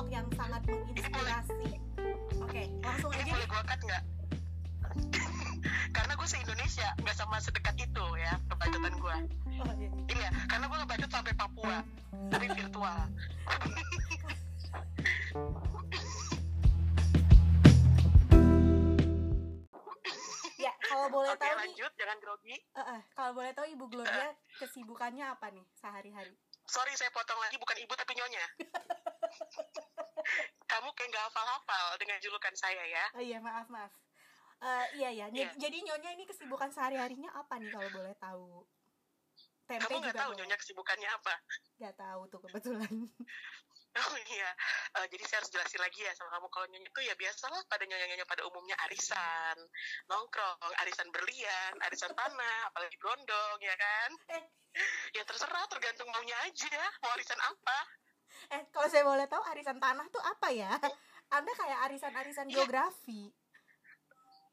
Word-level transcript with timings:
sosok 0.00 0.16
yang 0.16 0.24
sangat 0.32 0.64
menginspirasi 0.64 1.76
oke 2.40 2.62
langsung 2.80 3.12
Ini 3.12 3.20
aja 3.20 3.36
boleh 3.36 3.36
nih 3.36 3.52
gue 3.52 3.60
cut 3.68 3.80
nggak? 3.84 4.00
karena 6.00 6.16
gue 6.16 6.24
se-Indonesia 6.24 6.88
nggak 7.04 7.20
sama 7.20 7.36
sedekat 7.36 7.76
itu 7.76 8.04
ya 8.16 8.32
kebacotan 8.48 8.96
gue. 8.96 9.28
oh, 9.60 9.76
iya. 9.76 9.92
Iya, 10.08 10.32
karena 10.48 10.72
gue 10.72 10.80
ngebacot 10.80 11.12
sampai 11.12 11.36
Papua, 11.36 11.84
tapi 12.32 12.48
virtual. 12.48 12.96
ya 20.64 20.72
kalau 20.80 21.12
boleh 21.12 21.36
Oke 21.36 21.44
tahu 21.44 21.52
nih 21.52 21.60
lanjut, 21.60 21.92
jangan 22.00 22.16
grogi. 22.24 22.56
eh, 22.56 22.80
eh, 22.80 23.04
kalau 23.12 23.36
boleh 23.36 23.52
tahu 23.52 23.68
ibu 23.68 23.84
Gloria 23.92 24.32
kesibukannya 24.56 25.28
apa 25.28 25.52
nih 25.52 25.68
sehari-hari 25.76 26.40
Sorry 26.70 26.94
saya 26.94 27.10
potong 27.10 27.36
lagi, 27.36 27.56
bukan 27.56 27.76
ibu 27.76 27.92
tapi 27.92 28.12
nyonya. 28.14 28.44
Kamu 30.70 30.88
kayak 30.92 31.08
nggak 31.10 31.24
hafal-hafal 31.26 31.96
dengan 31.96 32.16
julukan 32.20 32.52
saya 32.54 32.84
ya. 32.84 33.04
oh 33.12 33.20
iya 33.20 33.38
maaf 33.38 33.66
maaf 33.66 33.90
Eh, 34.60 34.84
iya 34.94 35.08
ya 35.10 35.26
Iya. 35.26 35.50
jadi 35.56 35.76
nyonya 35.80 36.14
ini 36.14 36.24
kesibukan 36.24 36.68
sehari-harinya 36.68 37.32
apa 37.32 37.56
nih 37.56 37.68
kalau 37.68 37.88
boleh 37.90 38.12
tahu 38.14 38.62
tempe 39.64 39.82
Kamu 39.82 39.98
nggak 39.98 40.14
tahu 40.14 40.30
boleh. 40.30 40.38
nyonya 40.38 40.54
kesibukannya 40.54 41.08
apa? 41.10 41.32
nggak 41.80 41.94
tahu 41.96 42.20
tuh 42.28 42.38
kebetulan 42.44 42.92
Oh 43.90 44.14
iya, 44.30 44.50
Eh, 45.02 45.06
jadi 45.10 45.22
saya 45.26 45.42
harus 45.42 45.50
jelasin 45.50 45.82
lagi 45.82 46.00
ya 46.02 46.14
sama 46.14 46.30
kamu. 46.34 46.46
Kalau 46.46 46.66
nyonya 46.70 46.86
itu 46.86 47.00
ya 47.02 47.14
biasalah 47.18 47.58
pada 47.66 47.82
nyonya-nyonya 47.86 48.22
pada 48.22 48.42
umumnya 48.46 48.78
arisan, 48.86 49.56
nongkrong, 50.06 50.62
arisan 50.78 51.10
berlian, 51.10 51.74
arisan 51.82 52.14
tanah, 52.14 52.70
apalagi 52.70 52.94
gondong 53.02 53.58
ya 53.58 53.74
kan? 53.74 54.10
Eh. 54.38 54.44
Ya 55.10 55.26
terserah, 55.26 55.66
tergantung 55.66 56.06
maunya 56.14 56.38
aja, 56.46 56.78
mau 57.02 57.10
arisan 57.14 57.38
apa. 57.42 57.78
eh 58.54 58.62
kalau 58.70 58.86
saya 58.86 59.02
boleh 59.02 59.26
tahu 59.26 59.42
arisan 59.50 59.82
tanah 59.82 60.06
tuh 60.06 60.22
apa 60.22 60.48
ya? 60.54 60.70
Anda 61.28 61.50
kayak 61.50 61.78
arisan-arisan 61.90 62.46
Iya. 62.46 62.62
geografi? 62.62 63.34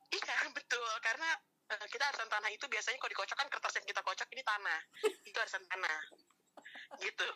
Iya 0.10 0.36
betul, 0.50 0.90
karena 1.02 1.30
eh, 1.68 1.86
kita 1.90 2.04
arisan 2.10 2.26
tanah 2.28 2.50
itu 2.50 2.66
biasanya 2.66 2.98
kalau 2.98 3.12
dikocok 3.12 3.38
kan 3.38 3.48
kertas 3.54 3.74
yang 3.78 3.86
kita 3.86 4.02
kocok 4.02 4.28
ini 4.34 4.42
tanah, 4.42 4.80
itu 5.30 5.38
arisan 5.38 5.62
tanah, 5.68 6.00
gitu. 7.04 7.28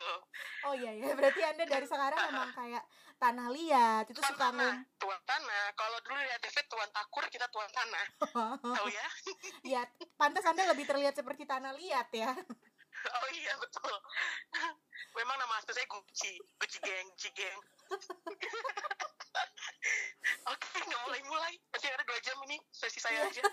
oh 0.66 0.74
iya 0.74 0.92
ya 0.96 1.12
berarti 1.14 1.42
anda 1.44 1.64
dari 1.66 1.86
sekarang 1.86 2.20
emang 2.30 2.52
kayak 2.52 2.84
tanah 3.18 3.48
liat 3.54 4.06
itu 4.10 4.18
Tuan 4.18 4.32
suka 4.34 4.50
tanah, 4.50 4.74
tuan 4.98 5.22
tanah. 5.24 5.64
Kalau 5.78 5.98
dulu 6.02 6.18
lihat 6.18 6.42
TV 6.42 6.58
tuan 6.66 6.90
takur, 6.90 7.22
kita 7.30 7.46
tuan 7.50 7.70
tanah, 7.70 8.06
tahu 8.82 8.88
ya? 8.90 9.08
ya 9.62 9.82
pantas 10.16 10.42
anda 10.44 10.66
lebih 10.66 10.90
terlihat 10.90 11.14
seperti 11.14 11.46
tanah 11.46 11.76
liat 11.76 12.10
ya 12.12 12.32
Oh 13.02 13.28
iya 13.34 13.58
betul. 13.58 13.98
Memang 15.18 15.34
nama 15.34 15.58
asli 15.58 15.74
saya 15.74 15.90
Gucci, 15.90 16.38
Gucci 16.60 16.78
Gang, 16.86 17.08
Gucci 17.10 17.34
Gang. 17.34 17.58
Oke, 20.46 20.68
nggak 20.78 21.02
mulai-mulai. 21.08 21.54
Masih 21.74 21.90
ada 21.90 22.04
dua 22.06 22.20
jam 22.22 22.38
ini 22.46 22.62
sesi 22.70 23.02
saya 23.02 23.26
Iya. 23.26 23.42
aja. 23.42 23.44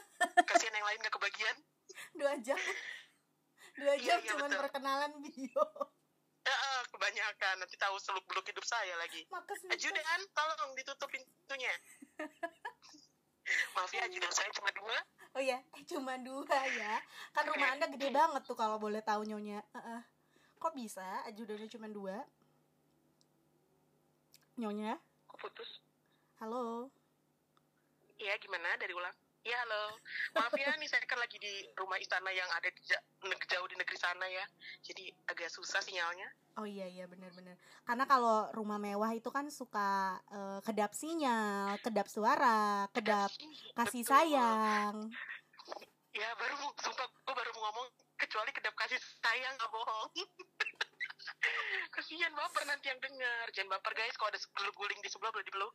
Kasihan 0.44 0.74
yang 0.74 0.84
lain 0.84 0.98
nggak 1.00 1.14
kebagian. 1.16 1.56
dua 2.12 2.36
jam 2.44 2.60
dua 3.78 3.94
Iya, 3.94 4.04
jam 4.04 4.18
iya, 4.18 4.28
cuman 4.34 4.50
betul. 4.50 4.60
perkenalan 4.60 5.12
bio 5.22 5.66
Ya, 6.40 6.54
eh, 6.56 6.80
kebanyakan. 6.88 7.54
Nanti 7.60 7.76
tahu 7.76 8.00
seluk 8.00 8.24
beluk 8.24 8.46
hidup 8.46 8.64
saya 8.64 8.96
lagi. 8.96 9.20
Ajudan, 9.68 10.20
tolong 10.32 10.72
ditutup 10.72 11.08
pintunya. 11.08 11.68
Maaf 13.74 13.92
ya, 13.92 14.04
ajudan 14.04 14.28
saya 14.28 14.48
cuma 14.52 14.68
dua. 14.72 14.96
oh 15.36 15.42
ya 15.44 15.56
eh 15.76 15.84
cuma 15.84 16.16
dua 16.18 16.44
ya 16.68 17.00
kan 17.32 17.44
rumah 17.46 17.68
Oke. 17.68 17.74
anda 17.76 17.86
gede 17.88 18.08
banget 18.10 18.42
tuh 18.44 18.56
kalau 18.56 18.76
boleh 18.76 19.00
tahu 19.00 19.22
nyonya 19.24 19.60
Heeh. 19.72 20.00
kok 20.56 20.72
bisa 20.72 21.04
ajudannya 21.28 21.68
cuma 21.68 21.86
dua 21.86 22.16
nyonya 24.56 24.96
Kok 25.24 25.38
putus? 25.38 25.80
halo 26.40 26.88
Iya, 28.18 28.34
gimana? 28.36 28.74
Dari 28.76 28.90
ulang. 28.90 29.14
Iya, 29.46 29.56
halo. 29.64 29.84
Maaf 30.34 30.52
ya, 30.58 30.74
nih 30.76 30.88
saya 30.90 31.02
kan 31.06 31.18
lagi 31.18 31.38
di 31.38 31.62
rumah 31.78 31.96
istana 32.02 32.28
yang 32.34 32.48
ada 32.58 32.68
di 32.68 32.82
jauh 33.48 33.68
di 33.70 33.76
negeri 33.78 33.98
sana 33.98 34.26
ya. 34.26 34.44
Jadi 34.82 35.14
agak 35.30 35.48
susah 35.48 35.78
sinyalnya. 35.78 36.28
Oh 36.58 36.66
iya 36.66 36.90
iya 36.90 37.06
benar-benar. 37.06 37.54
Karena 37.86 38.04
kalau 38.04 38.50
rumah 38.50 38.82
mewah 38.82 39.14
itu 39.14 39.30
kan 39.30 39.46
suka 39.48 40.18
eh, 40.28 40.60
kedap 40.66 40.90
sinyal, 40.92 41.78
kedap 41.78 42.10
suara, 42.10 42.90
kedap 42.90 43.30
kasih 43.78 44.02
Betul. 44.02 44.10
sayang. 44.10 44.94
Ya, 46.18 46.34
baru 46.34 46.58
sumpah, 46.82 47.06
gue 47.06 47.34
baru 47.36 47.50
mau 47.54 47.70
ngomong, 47.70 47.88
kecuali 48.18 48.50
kedap 48.50 48.74
kasih 48.74 48.98
sayang, 49.22 49.54
gak 49.54 49.70
bohong. 49.70 50.10
Kasihan 51.94 52.34
baper 52.34 52.66
nanti 52.66 52.90
yang 52.90 52.98
dengar. 52.98 53.46
Jangan 53.54 53.78
baper 53.78 53.92
guys, 53.94 54.16
kalau 54.18 54.34
ada 54.34 54.70
guling 54.74 54.98
di 54.98 55.08
sebelah 55.08 55.30
boleh 55.30 55.46
dipeluk. 55.46 55.72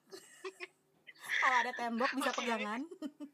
Kalau 1.40 1.57
ada 1.63 1.72
tembok 1.72 2.12
bisa 2.19 2.31
Oke. 2.35 2.40
pegangan. 2.44 2.81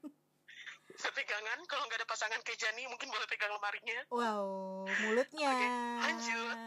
Sepegangan, 1.00 1.60
kalau 1.64 1.88
nggak 1.88 2.04
ada 2.04 2.08
pasangan 2.08 2.40
kayak 2.44 2.60
Jani, 2.60 2.84
mungkin 2.92 3.08
boleh 3.08 3.28
pegang 3.32 3.56
lemarinya. 3.56 4.00
Wow, 4.12 4.84
mulutnya. 5.08 5.56
Oke, 5.56 6.04
lanjut. 6.04 6.58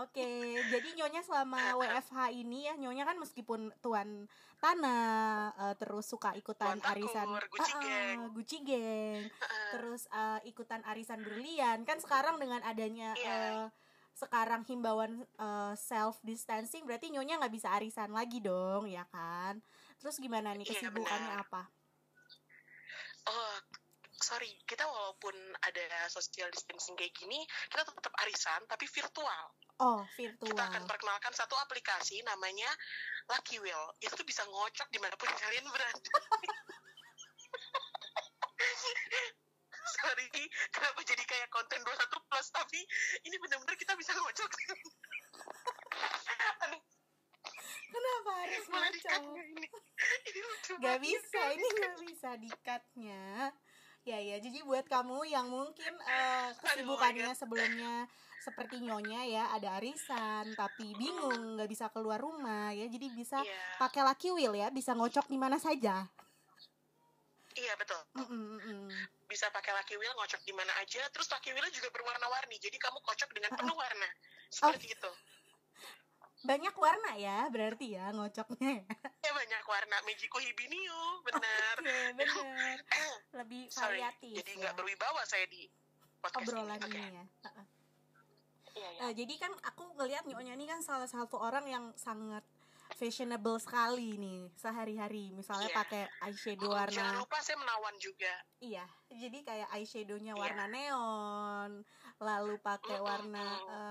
Oke, 0.00 0.30
jadi 0.72 0.88
nyonya 0.96 1.20
selama 1.20 1.60
WFH 1.82 2.32
ini 2.32 2.70
ya, 2.70 2.78
nyonya 2.80 3.04
kan 3.04 3.20
meskipun 3.20 3.74
tuan 3.84 4.24
tanah, 4.56 5.52
eh, 5.52 5.74
terus 5.76 6.08
suka 6.08 6.32
ikutan 6.32 6.78
Tuan 6.78 6.80
takur, 6.80 6.94
arisan 6.96 7.26
Gucci 7.50 7.72
ah, 7.74 7.80
Gang. 7.82 8.18
Gucci 8.32 8.58
Gang. 8.64 9.22
terus 9.74 10.02
eh, 10.08 10.40
ikutan 10.48 10.80
arisan 10.88 11.20
berlian 11.20 11.82
kan 11.84 11.98
sekarang 11.98 12.36
dengan 12.38 12.60
adanya 12.64 13.12
Iya. 13.18 13.28
eh, 13.28 13.66
sekarang 14.12 14.62
himbauan 14.68 15.24
eh, 15.24 15.74
self 15.76 16.20
distancing 16.22 16.84
berarti 16.84 17.08
nyonya 17.10 17.40
nggak 17.40 17.52
bisa 17.52 17.72
arisan 17.72 18.12
lagi 18.12 18.38
dong 18.44 18.84
ya 18.86 19.04
kan 19.08 19.58
terus 19.96 20.20
gimana 20.20 20.52
nih 20.52 20.68
Iya, 20.68 20.88
kesibukannya 20.88 21.32
benar. 21.36 21.44
apa 21.48 21.62
Oh, 23.30 23.56
sorry, 24.22 24.54
kita 24.66 24.86
walaupun 24.86 25.34
ada 25.62 26.08
social 26.10 26.50
distancing 26.50 26.94
kayak 26.94 27.14
gini, 27.14 27.42
kita 27.70 27.86
tetap 27.86 28.14
arisan, 28.22 28.62
tapi 28.70 28.86
virtual. 28.86 29.44
oh 29.82 30.06
Kita 30.14 30.38
virtual 30.38 30.58
akan 30.58 30.86
perkenalkan 30.86 31.34
satu 31.34 31.58
aplikasi 31.58 32.22
namanya 32.22 32.70
Lucky 33.30 33.58
Wheel. 33.58 33.94
Itu 33.98 34.14
tuh 34.14 34.26
bisa 34.26 34.46
ngocok 34.46 34.88
di 34.90 34.98
mana 35.02 35.14
pun 35.18 35.28
kalian 35.42 35.66
berada. 35.70 36.02
Sorry, 39.82 40.30
kenapa 40.70 41.02
jadi 41.02 41.26
kayak 41.26 41.50
konten 41.50 41.82
21 41.82 42.28
plus, 42.30 42.46
tapi 42.54 42.86
ini 43.26 43.36
benar-benar 43.42 43.74
kita 43.74 43.98
bisa 43.98 44.14
ngocok. 44.14 44.46
Aduh, 46.62 46.78
kenapa 47.92 48.30
harus 48.40 48.64
boleh 48.66 48.90
ini? 48.96 49.66
Ini 50.32 50.40
banget. 50.80 50.98
bisa 51.04 51.40
ini. 51.52 51.66
nggak 51.68 51.96
bisa 52.02 52.30
dikatnya. 52.40 53.24
Ya 54.02 54.18
ya 54.18 54.36
jadi 54.42 54.66
buat 54.66 54.82
kamu 54.90 55.30
yang 55.30 55.46
mungkin 55.46 55.92
eh, 56.10 56.50
kesibukannya 56.58 57.30
sebelumnya 57.38 58.10
seperti 58.42 58.82
nyonya 58.82 59.22
ya 59.30 59.44
ada 59.54 59.78
arisan 59.78 60.50
tapi 60.58 60.90
bingung 60.98 61.54
nggak 61.54 61.70
bisa 61.70 61.86
keluar 61.94 62.18
rumah 62.18 62.74
ya. 62.74 62.90
Jadi 62.90 63.06
bisa 63.14 63.38
Iya, 63.44 63.78
pakai 63.78 64.02
lucky 64.02 64.34
wheel 64.34 64.54
ya 64.58 64.72
bisa 64.74 64.96
ngocok 64.98 65.30
di 65.30 65.38
mana 65.38 65.60
saja. 65.62 66.08
Iya 67.52 67.76
betul. 67.76 68.00
Mm, 68.16 68.58
mm, 68.58 68.88
bisa 69.28 69.52
pakai 69.52 69.76
lucky 69.76 69.94
wheel 70.00 70.16
ngocok 70.18 70.42
di 70.42 70.56
mana 70.56 70.72
aja. 70.82 71.04
Terus 71.14 71.30
lucky 71.30 71.54
wheel 71.54 71.68
juga 71.70 71.92
berwarna-warni 71.94 72.58
jadi 72.58 72.74
kamu 72.80 72.98
kocok 73.04 73.30
dengan 73.30 73.54
penuh 73.54 73.76
warna. 73.76 74.08
Seperti 74.50 74.98
itu 74.98 75.12
banyak 76.42 76.74
warna 76.74 77.12
ya 77.14 77.46
berarti 77.48 77.94
ya 77.94 78.10
ngocoknya. 78.10 78.82
Ya 78.82 79.08
ya 79.22 79.32
banyak 79.32 79.62
warna. 79.64 79.96
Mejiku 80.02 80.38
Hibiniu 80.38 81.00
benar. 81.22 81.74
Oke 81.78 81.98
bener 82.14 82.78
lebih 83.38 83.62
sorry 83.68 84.02
variatif 84.02 84.34
jadi 84.38 84.50
ya. 84.50 84.58
nggak 84.58 84.74
berwibawa 84.74 85.22
saya 85.22 85.46
di 85.46 85.70
podcast 86.18 86.50
obrolan 86.50 86.78
ini 86.82 86.98
ini 86.98 87.18
ya. 87.18 87.24
Iya, 88.72 88.88
iya. 88.88 89.00
Eh, 89.04 89.12
jadi 89.14 89.34
kan 89.38 89.52
aku 89.62 89.84
ngelihat 89.94 90.24
nyonya 90.24 90.56
ini 90.56 90.64
kan 90.64 90.80
salah 90.80 91.04
satu 91.04 91.36
orang 91.36 91.66
yang 91.66 91.84
sangat 91.92 92.40
fashionable 92.92 93.56
sekali 93.56 94.16
nih 94.16 94.48
sehari-hari. 94.54 95.28
Misalnya 95.30 95.68
Iya. 95.68 95.78
pakai 95.78 96.02
eyeshadow 96.22 96.68
Oh, 96.68 96.74
warna 96.74 96.92
jangan 96.92 97.16
lupa 97.18 97.38
saya 97.38 97.56
menawan 97.56 97.94
juga. 97.96 98.32
Iya 98.58 98.84
jadi 99.08 99.38
kayak 99.42 99.68
eyeshadownya 99.70 100.32
Iya. 100.32 100.40
warna 100.40 100.64
neon 100.66 101.70
lalu 102.22 102.54
pakai 102.62 102.96
Mm-mm. 102.96 103.08
warna 103.10 103.46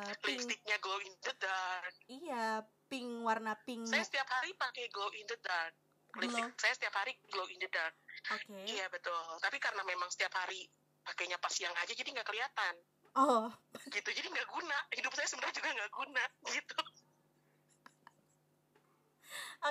eh, 0.07 0.15
pink. 0.23 0.39
Lipstiknya 0.39 0.77
glow 0.79 0.99
in 1.03 1.13
the 1.19 1.33
dark. 1.37 1.93
Iya 2.07 2.45
pink 2.87 3.11
warna 3.27 3.53
pink. 3.67 3.85
Saya 3.85 4.03
setiap 4.07 4.27
hari 4.31 4.55
pakai 4.55 4.87
glow 4.89 5.11
in 5.11 5.27
the 5.27 5.37
dark. 5.43 5.75
Lipstick 6.19 6.59
saya 6.59 6.73
setiap 6.75 6.95
hari 6.95 7.15
glow 7.31 7.47
in 7.47 7.59
the 7.59 7.69
dark. 7.71 7.95
Oke. 8.35 8.59
Iya 8.67 8.87
betul. 8.91 9.19
Tapi 9.39 9.57
karena 9.59 9.83
memang 9.87 10.11
setiap 10.11 10.31
hari 10.35 10.67
pakainya 11.03 11.39
pas 11.39 11.51
siang 11.51 11.75
aja 11.75 11.91
jadi 11.91 12.09
nggak 12.11 12.27
kelihatan. 12.27 12.73
Oh. 13.15 13.47
Gitu 13.87 14.09
jadi 14.11 14.27
nggak 14.27 14.49
guna. 14.51 14.77
Hidup 14.91 15.13
saya 15.15 15.27
sebenarnya 15.27 15.55
juga 15.55 15.69
nggak 15.71 15.91
guna 15.91 16.23
gitu. 16.51 16.79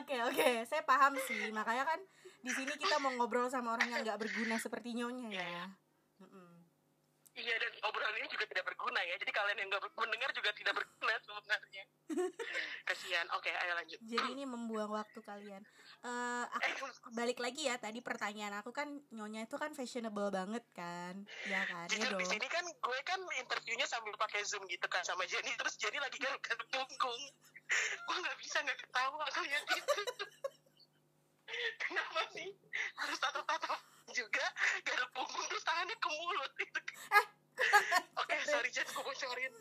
Oke 0.01 0.17
oke, 0.23 0.51
saya 0.71 0.83
paham 0.87 1.19
sih. 1.29 1.51
Makanya 1.53 1.85
kan 1.85 2.01
di 2.41 2.53
sini 2.55 2.73
kita 2.79 2.97
mau 3.03 3.13
ngobrol 3.19 3.51
sama 3.53 3.77
orang 3.77 3.91
yang 3.93 4.01
nggak 4.07 4.21
berguna 4.23 4.57
seperti 4.57 4.97
nyonya 4.97 5.29
ya. 5.35 5.45
Iya. 5.45 5.65
Iya 7.41 7.57
dan 7.57 7.73
obrolan 7.89 8.17
ini 8.21 8.29
juga 8.29 8.45
tidak 8.53 8.65
berguna 8.69 9.01
ya. 9.01 9.17
Jadi 9.17 9.33
kalian 9.33 9.59
yang 9.65 9.69
nggak 9.73 9.83
mendengar 9.97 10.31
juga 10.37 10.51
tidak 10.53 10.75
berguna 10.77 11.15
sebenarnya. 11.25 11.85
Kasihan. 12.89 13.27
Oke, 13.33 13.49
ayo 13.49 13.73
lanjut. 13.81 13.99
Jadi 14.05 14.29
ini 14.37 14.45
membuang 14.45 14.93
waktu 14.93 15.21
kalian. 15.25 15.63
Eh, 16.05 16.45
aku 16.45 16.85
Eh, 16.85 16.93
balik 17.17 17.41
lagi 17.41 17.65
ya 17.65 17.81
tadi 17.81 18.05
pertanyaan 18.05 18.61
aku 18.61 18.77
kan 18.77 18.89
nyonya 19.09 19.49
itu 19.49 19.57
kan 19.57 19.73
fashionable 19.73 20.29
banget 20.29 20.65
kan, 20.77 21.25
ya 21.49 21.65
kan? 21.65 21.89
Ya 21.89 21.97
jujur 21.97 22.13
di 22.21 22.25
dong. 22.25 22.31
sini 22.37 22.47
kan 22.49 22.65
gue 22.65 22.99
kan 23.09 23.21
interviewnya 23.41 23.89
sambil 23.89 24.13
pakai 24.21 24.45
zoom 24.45 24.65
gitu 24.69 24.85
kan 24.93 25.01
sama 25.01 25.25
Jenny 25.25 25.57
terus 25.57 25.81
Jenny 25.81 25.97
lagi 25.97 26.21
garuk-garuk 26.25 26.69
punggung. 26.69 27.23
Gue 28.05 28.17
nggak 28.21 28.37
bisa 28.37 28.61
nggak 28.61 28.79
ketawa 28.85 29.25
ngeliat 29.25 29.65
itu. 29.81 29.95
Kenapa 31.83 32.21
sih 32.31 32.49
harus 32.95 33.19
tatap-tatap 33.19 33.81
juga 34.11 34.47
garuk 34.87 35.11
punggung 35.15 35.47
terus 35.51 35.65
tangannya 35.67 35.97
ke 35.99 36.09
mulut 36.11 36.53
itu. 36.59 36.81
Oke, 38.17 38.37
sorry 38.49 38.71
Jen, 38.73 38.87
gue 38.89 39.05
bocorin. 39.05 39.55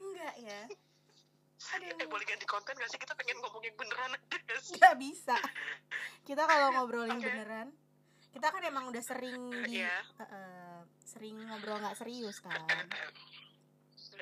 Enggak 0.00 0.34
ya. 0.40 0.60
Ganti 2.44 2.60
konten 2.60 2.76
gak 2.76 2.90
sih? 2.92 3.00
Kita 3.00 3.16
pengen 3.16 3.40
ngomongin 3.40 3.72
beneran 3.72 4.12
aja 4.12 4.36
gak 4.36 4.60
sih? 4.60 4.76
Nggak 4.76 4.96
bisa. 5.00 5.36
Kita 6.28 6.44
kalau 6.44 6.68
ngobrolin 6.76 7.16
Oke. 7.16 7.24
beneran, 7.24 7.72
kita 8.36 8.46
kan 8.52 8.60
emang 8.68 8.84
udah 8.92 9.00
sering 9.00 9.48
di 9.64 9.80
Iya. 9.80 9.96
eh, 10.20 10.24
eh, 10.28 10.78
sering 11.08 11.40
ngobrol 11.48 11.80
nggak 11.80 11.96
serius 11.96 12.36
kan. 12.44 12.60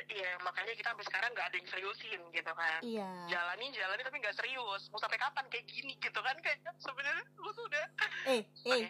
Iya, 0.06 0.38
makanya 0.38 0.72
kita 0.78 0.94
sampai 0.94 1.06
sekarang 1.10 1.30
nggak 1.34 1.46
ada 1.50 1.56
yang 1.58 1.69
seriusin 1.69 2.20
gitu 2.30 2.52
kan. 2.54 2.80
Iya. 2.86 3.10
Jalanin, 3.26 3.70
jalanin 3.74 4.04
tapi 4.06 4.19
nggak 4.22 4.38
serius. 4.38 4.82
Mau 4.94 5.02
sampai 5.02 5.18
kapan 5.18 5.44
kayak 5.50 5.66
gini 5.66 5.98
gitu 5.98 6.20
kan? 6.22 6.38
Kayak 6.38 6.62
sebenarnya 6.78 7.26
lu 7.42 7.50
tuh 7.50 7.66
udah 7.66 7.86
Eh, 8.30 8.46
eh. 8.70 8.86
Oke. 8.86 8.88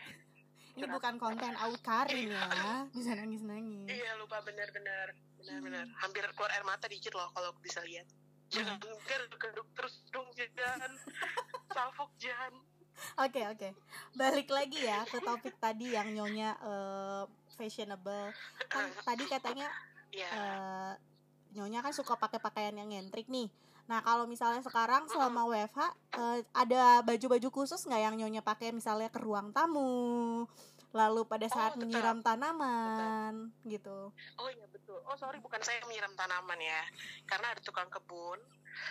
Ini 0.76 0.86
bukan 0.92 1.16
konten 1.16 1.56
Aud 1.56 1.80
Karin 1.80 2.36
ya. 2.36 2.84
Bisa 2.92 3.16
nangis-nangis. 3.16 3.88
Iya 3.88 4.12
lupa 4.20 4.44
bener-bener 4.44 5.16
bener-bener 5.40 5.88
hampir 6.04 6.20
keluar 6.36 6.52
air 6.52 6.64
mata 6.68 6.84
dikit 6.84 7.16
loh 7.16 7.32
kalau 7.32 7.56
bisa 7.64 7.80
lihat. 7.88 8.04
Jangan 8.52 8.78
garuk-garuk 9.08 9.68
terus 9.72 9.94
dong 10.12 10.28
jangan 10.36 10.92
salfok 11.72 12.10
jangan. 12.20 12.52
Oke 13.18 13.42
oke, 13.48 13.68
balik 14.14 14.52
lagi 14.52 14.78
ya 14.84 15.02
ke 15.08 15.18
topik 15.18 15.56
tadi 15.58 15.96
yang 15.96 16.12
nyonya 16.12 16.54
eh, 16.60 17.22
fashionable. 17.56 18.30
Kan 18.68 18.92
tadi 19.02 19.24
katanya 19.26 19.66
Iya. 20.12 20.28
eh, 20.28 20.92
nyonya 21.56 21.80
kan 21.80 21.96
suka 21.96 22.20
pakai 22.20 22.36
pakaian 22.38 22.76
yang 22.76 22.92
ngentrik 22.92 23.32
nih. 23.32 23.48
Nah 23.88 24.04
kalau 24.04 24.28
misalnya 24.28 24.60
sekarang 24.60 25.08
selama 25.08 25.48
WFH 25.48 25.80
eh, 26.20 26.38
ada 26.52 27.00
baju-baju 27.02 27.48
khusus 27.48 27.80
nggak 27.88 28.02
yang 28.12 28.14
nyonya 28.20 28.44
pakai 28.44 28.70
misalnya 28.76 29.08
ke 29.08 29.18
ruang 29.18 29.50
tamu, 29.56 30.44
lalu 30.92 31.24
pada 31.24 31.48
saat 31.48 31.72
tetap. 31.74 31.88
menyiram 31.88 32.18
tanaman 32.20 33.34
gitu. 33.64 34.12
Oh 34.36 34.48
iya 34.52 34.66
betul. 34.68 35.00
Oh 35.08 35.16
sorry 35.16 35.40
bukan 35.40 35.60
saya 35.64 35.80
yang 35.80 35.88
menyiram 35.88 36.12
tanaman 36.14 36.60
ya. 36.60 36.82
Karena 37.24 37.56
ada 37.56 37.60
tukang 37.64 37.88
kebun. 37.88 38.38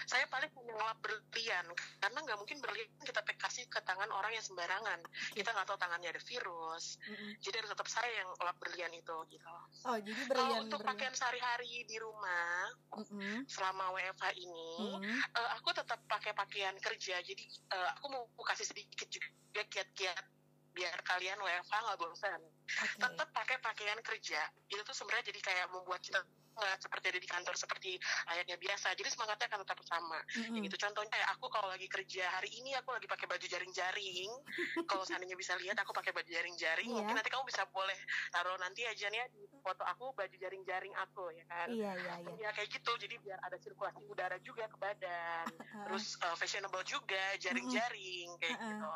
Saya 0.06 0.30
paling 0.30 0.50
hanya 0.54 0.78
ngelap 0.78 0.98
berlian 1.02 1.66
karena 1.98 2.18
nggak 2.22 2.38
mungkin 2.38 2.62
berlian 2.62 2.86
kita 3.02 3.22
kasih 3.38 3.66
ke 3.66 3.82
tangan 3.82 4.10
orang 4.14 4.34
yang 4.34 4.46
sembarangan. 4.46 5.02
Kita 5.34 5.50
nggak 5.54 5.66
tahu 5.70 5.78
tangannya 5.78 6.10
ada 6.14 6.22
virus. 6.22 7.02
Mm-mm. 7.06 7.32
Jadi 7.42 7.56
harus 7.62 7.72
tetap 7.74 7.90
saya 7.90 8.10
yang 8.22 8.30
ngelap 8.38 8.58
berlian 8.62 8.94
itu 8.94 9.16
gitu. 9.34 9.54
Oh 9.86 9.98
jadi 9.98 10.22
Kalau 10.26 10.30
berlian 10.30 10.62
untuk 10.70 10.80
berlian. 10.86 10.90
pakaian 10.94 11.16
sehari-hari 11.18 11.86
di 11.90 11.98
rumah 11.98 12.70
Mm-mm. 12.98 13.50
selama 13.50 13.90
WFH 13.98 14.26
ini, 14.38 14.74
Mm-mm. 15.02 15.18
eh, 15.38 15.50
aku 15.58 15.70
tetap 15.74 15.98
pakai 16.06 16.34
pakaian 16.38 16.78
kerja. 16.78 17.18
Jadi 17.22 17.44
eh, 17.74 17.90
aku 17.98 18.06
mau 18.14 18.26
kasih 18.46 18.70
sedikit 18.70 19.10
juga 19.10 19.62
kiat-kiat 19.66 20.41
biar 20.72 20.96
kalian 21.04 21.40
WFH 21.40 21.74
nggak 21.74 22.00
bosan. 22.00 22.42
Oke. 22.42 22.98
Tetap 23.00 23.28
pakai 23.36 23.58
pakaian 23.60 24.00
kerja. 24.00 24.42
Itu 24.72 24.82
tuh 24.84 24.96
sebenarnya 24.96 25.32
jadi 25.32 25.40
kayak 25.44 25.66
membuat 25.72 26.00
kita 26.04 26.24
nggak 26.52 26.84
seperti 26.84 27.06
ada 27.16 27.20
di 27.24 27.30
kantor 27.32 27.56
seperti 27.56 27.92
layaknya 28.28 28.58
biasa. 28.60 28.92
Jadi 28.96 29.08
semangatnya 29.08 29.48
akan 29.48 29.62
tetap 29.64 29.80
sama. 29.88 30.20
Mm-mm. 30.36 30.60
Ya 30.60 30.60
gitu 30.68 30.78
contohnya 30.84 31.12
kayak 31.12 31.28
aku 31.36 31.46
kalau 31.48 31.68
lagi 31.72 31.88
kerja 31.88 32.28
hari 32.28 32.52
ini 32.60 32.76
aku 32.76 32.92
lagi 32.92 33.08
pakai 33.08 33.28
baju 33.28 33.46
jaring-jaring. 33.48 34.32
kalau 34.92 35.04
seandainya 35.08 35.40
bisa 35.40 35.56
lihat 35.60 35.80
aku 35.80 35.96
pakai 35.96 36.12
baju 36.12 36.28
jaring-jaring, 36.28 36.92
Iya. 36.92 36.96
mungkin 37.04 37.16
nanti 37.16 37.32
kamu 37.32 37.48
bisa 37.48 37.64
boleh 37.72 37.96
taruh 38.36 38.60
nanti 38.60 38.84
aja 38.84 39.08
nih 39.08 39.20
ya 39.24 39.26
di 39.32 39.42
foto 39.64 39.84
aku 39.88 40.12
baju 40.12 40.36
jaring-jaring 40.36 40.94
aku 41.00 41.24
ya 41.32 41.46
kan. 41.48 41.68
Iya 41.72 41.92
iya 41.96 42.14
iya. 42.20 42.32
Ya 42.36 42.50
kayak 42.52 42.68
gitu, 42.68 42.92
jadi 43.00 43.16
biar 43.24 43.40
ada 43.48 43.58
sirkulasi 43.60 44.04
udara 44.12 44.36
juga 44.44 44.68
ke 44.68 44.76
badan. 44.76 45.48
Terus 45.88 46.20
uh, 46.20 46.36
fashionable 46.36 46.84
juga, 46.84 47.36
jaring-jaring 47.40 48.28
kayak 48.44 48.60
Heeh. 48.60 48.70
gitu. 48.76 48.92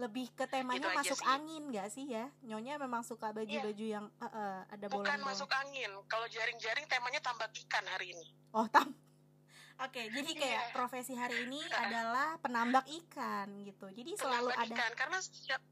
Lebih 0.00 0.32
ke 0.32 0.44
temanya 0.44 0.80
Itu 0.80 0.88
aja 0.88 0.98
masuk 1.04 1.20
angin 1.22 1.62
gak 1.68 1.88
sih 1.88 2.08
ya 2.08 2.26
nyonya 2.40 2.74
memang 2.76 3.02
suka 3.02 3.30
baju-baju 3.30 3.84
yang 3.86 4.08
eh, 4.08 4.24
eh, 4.24 4.60
ada 4.66 4.86
Bukan 4.86 4.96
bolong-bolong 4.98 5.28
masuk 5.28 5.50
angin. 5.52 5.90
Kalau 6.06 6.26
jaring-jaring 6.26 6.86
temanya 6.86 7.20
tambak 7.20 7.52
ikan 7.60 7.84
hari 7.86 8.10
ini. 8.10 8.26
oh 8.50 8.64
tam 8.66 8.90
oke 9.84 10.02
jadi 10.02 10.30
kayak 10.34 10.62
Iya. 10.62 10.72
profesi 10.72 11.12
hari 11.12 11.44
ini 11.44 11.60
adalah 11.82 12.36
penambak 12.38 12.88
ikan 13.04 13.62
gitu 13.62 13.86
jadi 13.90 14.10
selalu 14.14 14.50
Tambak 14.50 14.64
ada 14.64 14.74
ikan 14.74 14.92
karena 14.94 15.18
setiap 15.20 15.62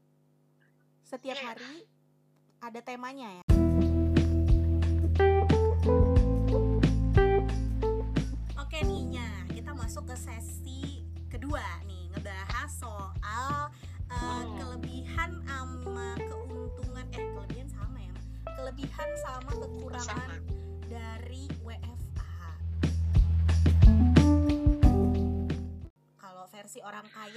setiap 1.03 1.35
Iya. 1.35 1.45
hari 1.47 1.73
ada 2.59 2.79
temanya 2.79 3.27
ya 3.35 3.43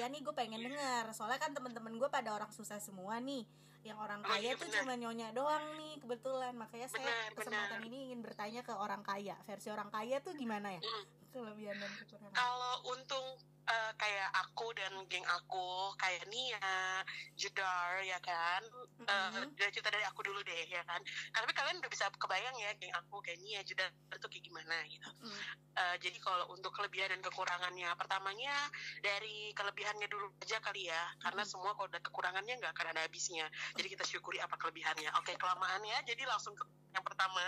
orang 0.03 0.11
kaya 0.11 0.19
nih 0.19 0.27
gue 0.27 0.35
pengen 0.35 0.61
denger. 0.67 1.05
Soalnya 1.15 1.39
kan 1.39 1.55
temen-temen 1.55 1.95
gue 1.95 2.11
pada 2.11 2.35
orang 2.35 2.51
susah 2.51 2.83
semua 2.83 3.23
nih. 3.23 3.47
Yang 3.83 3.99
orang 3.99 4.21
Oh, 4.23 4.31
kaya 4.31 4.43
iya, 4.43 4.59
tuh 4.59 4.67
cuma 4.71 4.95
nyonya 4.95 5.31
doang 5.31 5.63
nih 5.79 5.95
kebetulan. 6.03 6.55
Makanya 6.55 6.91
saya 6.91 7.07
Benar, 7.07 7.31
kesempatan 7.35 7.79
benar. 7.79 7.87
ini 7.87 7.99
ingin 8.11 8.21
bertanya 8.23 8.61
ke 8.63 8.75
orang 8.75 9.03
kaya. 9.03 9.39
Versi 9.47 9.71
orang 9.71 9.91
kaya 9.91 10.19
tuh 10.19 10.35
gimana 10.35 10.75
ya? 10.75 10.83
Mm. 10.83 11.05
kelebihan 11.33 11.77
dan 11.81 11.89
kekurangan. 11.97 12.35
Kalau 12.37 12.75
untung 12.93 13.27
uh, 13.69 13.93
kayak 13.99 14.31
aku 14.47 14.75
dan 14.75 14.93
geng 15.07 15.27
aku, 15.27 15.95
kayak 15.99 16.25
Nia, 16.29 17.03
Jedar 17.39 18.03
ya 18.03 18.19
kan, 18.23 18.63
uh, 19.07 19.31
Mm-mm. 19.33 19.55
dari 19.59 19.71
cerita 19.71 19.91
dari 19.91 20.05
aku 20.07 20.23
dulu 20.27 20.43
deh 20.43 20.67
ya 20.69 20.83
kan. 20.87 21.01
Tapi 21.33 21.53
kalian 21.55 21.79
udah 21.83 21.91
bisa 21.91 22.11
kebayang 22.17 22.57
ya 22.59 22.71
geng 22.79 22.95
aku 22.95 23.23
kayak 23.23 23.39
Nia, 23.43 23.61
Jedar 23.63 23.91
itu 23.91 24.27
kayak 24.29 24.45
gimana 24.45 24.77
gitu. 24.89 25.11
Mm. 25.23 25.37
Uh, 25.73 25.97
jadi 26.05 26.19
kalau 26.21 26.53
untuk 26.53 26.73
kelebihan 26.77 27.17
dan 27.17 27.21
kekurangannya, 27.25 27.89
pertamanya 27.97 28.55
dari 29.01 29.57
kelebihannya 29.57 30.07
dulu 30.11 30.29
aja 30.45 30.61
kali 30.61 30.93
ya, 30.93 31.03
karena 31.25 31.43
Mhm. 31.43 31.51
semua 31.51 31.73
kalau 31.73 31.89
ada 31.89 32.01
kekurangannya 32.05 32.61
nggak 32.61 32.73
akan 32.77 32.87
ada 32.93 33.01
habisnya. 33.09 33.49
Jadi 33.81 33.89
kita 33.97 34.05
syukuri 34.05 34.37
apa 34.39 34.61
kelebihannya. 34.61 35.09
Oke 35.17 35.33
kelamaan 35.41 35.81
ya, 35.81 36.05
jadi 36.05 36.29
langsung 36.29 36.53
ke 36.53 36.65
yang 36.93 37.05
pertama. 37.05 37.41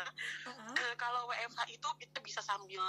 Uh-uh. 0.49 0.73
Eh, 0.75 0.95
kalau 0.97 1.29
WFH 1.29 1.61
itu 1.71 1.89
kita 2.01 2.19
bisa 2.25 2.41
sambil 2.41 2.81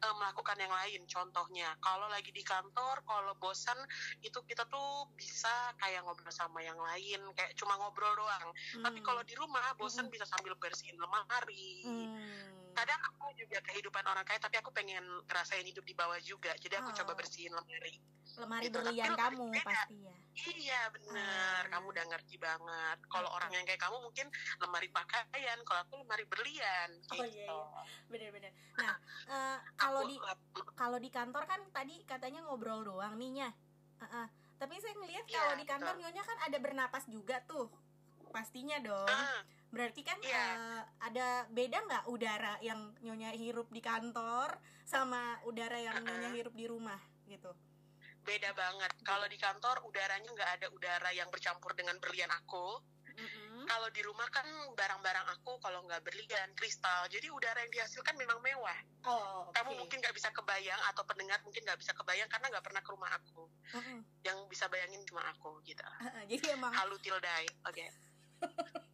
eh, 0.00 0.14
melakukan 0.14 0.54
yang 0.56 0.70
lain. 0.70 1.02
Contohnya, 1.06 1.74
kalau 1.82 2.06
lagi 2.06 2.30
di 2.30 2.42
kantor, 2.42 3.02
kalau 3.02 3.34
bosan 3.36 3.76
itu 4.22 4.38
kita 4.46 4.62
tuh 4.70 5.10
bisa 5.18 5.50
kayak 5.78 6.06
ngobrol 6.06 6.30
sama 6.30 6.62
yang 6.62 6.78
lain, 6.78 7.20
kayak 7.34 7.52
cuma 7.58 7.74
ngobrol 7.76 8.14
doang. 8.14 8.48
Tapi 8.80 8.98
Mm. 9.00 9.06
kalau 9.06 9.22
di 9.26 9.34
rumah 9.34 9.62
bosan 9.74 10.06
Mm-mm. 10.06 10.14
bisa 10.14 10.24
sambil 10.26 10.54
bersihin 10.56 10.96
lemari. 10.96 11.82
Mm. 11.82 12.70
Kadang 12.70 13.00
aku 13.10 13.34
juga 13.34 13.58
kehidupan 13.66 14.06
orang 14.06 14.22
kaya, 14.22 14.38
tapi 14.38 14.62
aku 14.62 14.70
pengen 14.70 15.02
ngerasain 15.26 15.66
hidup 15.66 15.82
di 15.82 15.94
bawah 15.94 16.18
juga. 16.22 16.54
Jadi 16.56 16.74
aku 16.78 16.94
Oh. 16.94 16.96
coba 17.02 17.12
bersihin 17.18 17.50
lemari. 17.50 17.98
lemari 18.38 18.70
Itu, 18.70 18.78
berlian 18.78 19.10
tapi 19.18 19.36
kamu 19.36 19.44
pasti 19.66 19.96
ya 20.06 20.14
Iya 20.32 20.88
bener, 20.88 21.20
Ah. 21.60 21.68
kamu 21.68 21.90
udah 21.90 22.04
ngerti 22.06 22.36
banget. 22.36 22.98
Kalau 23.06 23.28
orang 23.28 23.50
yang 23.50 23.64
kayak 23.64 23.78
kamu 23.78 23.98
mungkin 24.00 24.26
lemari 24.56 24.88
pakaian, 24.88 25.58
kalau 25.62 25.80
aku 25.82 25.94
lemari 25.98 26.24
berlian. 26.24 26.90
Oh, 27.08 27.20
Gitu. 27.20 27.36
iya, 27.36 27.50
iya. 27.50 27.82
bener-bener 28.06 28.52
nah 28.72 28.96
eh, 29.28 29.58
kalau 29.76 30.02
di 30.02 30.16
kalau 30.74 30.96
di 30.96 31.08
kantor 31.08 31.44
kan 31.44 31.60
tadi 31.70 32.00
katanya 32.02 32.40
ngobrol 32.42 32.80
doang 32.80 33.14
nih 33.14 33.30
nya 33.34 33.48
Heeh. 33.98 34.26
tapi 34.56 34.78
saya 34.78 34.96
ngelihat 34.96 35.26
Iya, 35.26 35.36
kalau 35.36 35.54
di 35.54 35.64
kantor 35.64 35.94
betul. 35.94 36.02
nyonya 36.02 36.22
kan 36.24 36.38
ada 36.40 36.58
bernapas 36.58 37.04
juga 37.06 37.36
tuh 37.44 37.68
pastinya 38.28 38.78
dong 38.78 39.06
Ah, 39.06 39.42
berarti 39.68 40.00
kan 40.00 40.18
Iya. 40.18 40.42
eh, 40.48 40.82
ada 41.02 41.26
beda 41.48 41.78
nggak 41.82 42.04
udara 42.06 42.54
yang 42.60 42.80
nyonya 43.00 43.30
hirup 43.32 43.68
di 43.68 43.78
kantor 43.80 44.56
sama 44.82 45.38
udara 45.44 45.76
yang 45.76 45.94
Uh-uh. 45.96 46.06
nyonya 46.08 46.30
hirup 46.32 46.54
di 46.54 46.64
rumah 46.64 46.98
gitu 47.26 47.52
beda 48.24 48.50
banget. 48.52 48.92
Kalau 49.02 49.26
di 49.26 49.38
kantor 49.40 49.76
udaranya 49.88 50.30
nggak 50.30 50.50
ada 50.60 50.66
udara 50.72 51.10
yang 51.12 51.28
bercampur 51.32 51.72
dengan 51.74 51.96
berlian 51.98 52.30
aku. 52.30 52.80
Mm-mm. 53.20 53.68
Kalau 53.68 53.88
di 53.92 54.00
rumah 54.00 54.24
kan 54.32 54.46
barang-barang 54.72 55.26
aku 55.36 55.60
kalau 55.60 55.84
nggak 55.84 56.00
berlian, 56.00 56.48
kristal. 56.56 57.04
Jadi 57.12 57.28
udara 57.28 57.60
yang 57.60 57.72
dihasilkan 57.72 58.16
memang 58.16 58.40
mewah. 58.40 58.78
oh 59.04 59.50
oke 59.50 59.52
Kamu 59.52 59.76
mungkin 59.76 60.00
nggak 60.00 60.16
bisa 60.16 60.32
kebayang 60.32 60.80
atau 60.88 61.02
pendengar 61.04 61.36
mungkin 61.44 61.60
nggak 61.68 61.80
bisa 61.80 61.92
kebayang 61.92 62.28
karena 62.32 62.46
nggak 62.48 62.64
pernah 62.64 62.80
ke 62.80 62.90
rumah 62.92 63.10
aku. 63.12 63.44
Mm-mm. 63.76 63.98
Yang 64.24 64.38
bisa 64.48 64.64
bayangin 64.72 65.02
cuma 65.04 65.22
aku 65.28 65.60
gitu. 65.68 65.84
Heeh, 66.00 66.22
jadi 66.32 66.56
emang 66.56 66.72
Halu 66.72 66.96
till 67.04 67.18
die. 67.20 67.50
Oke. 67.68 67.86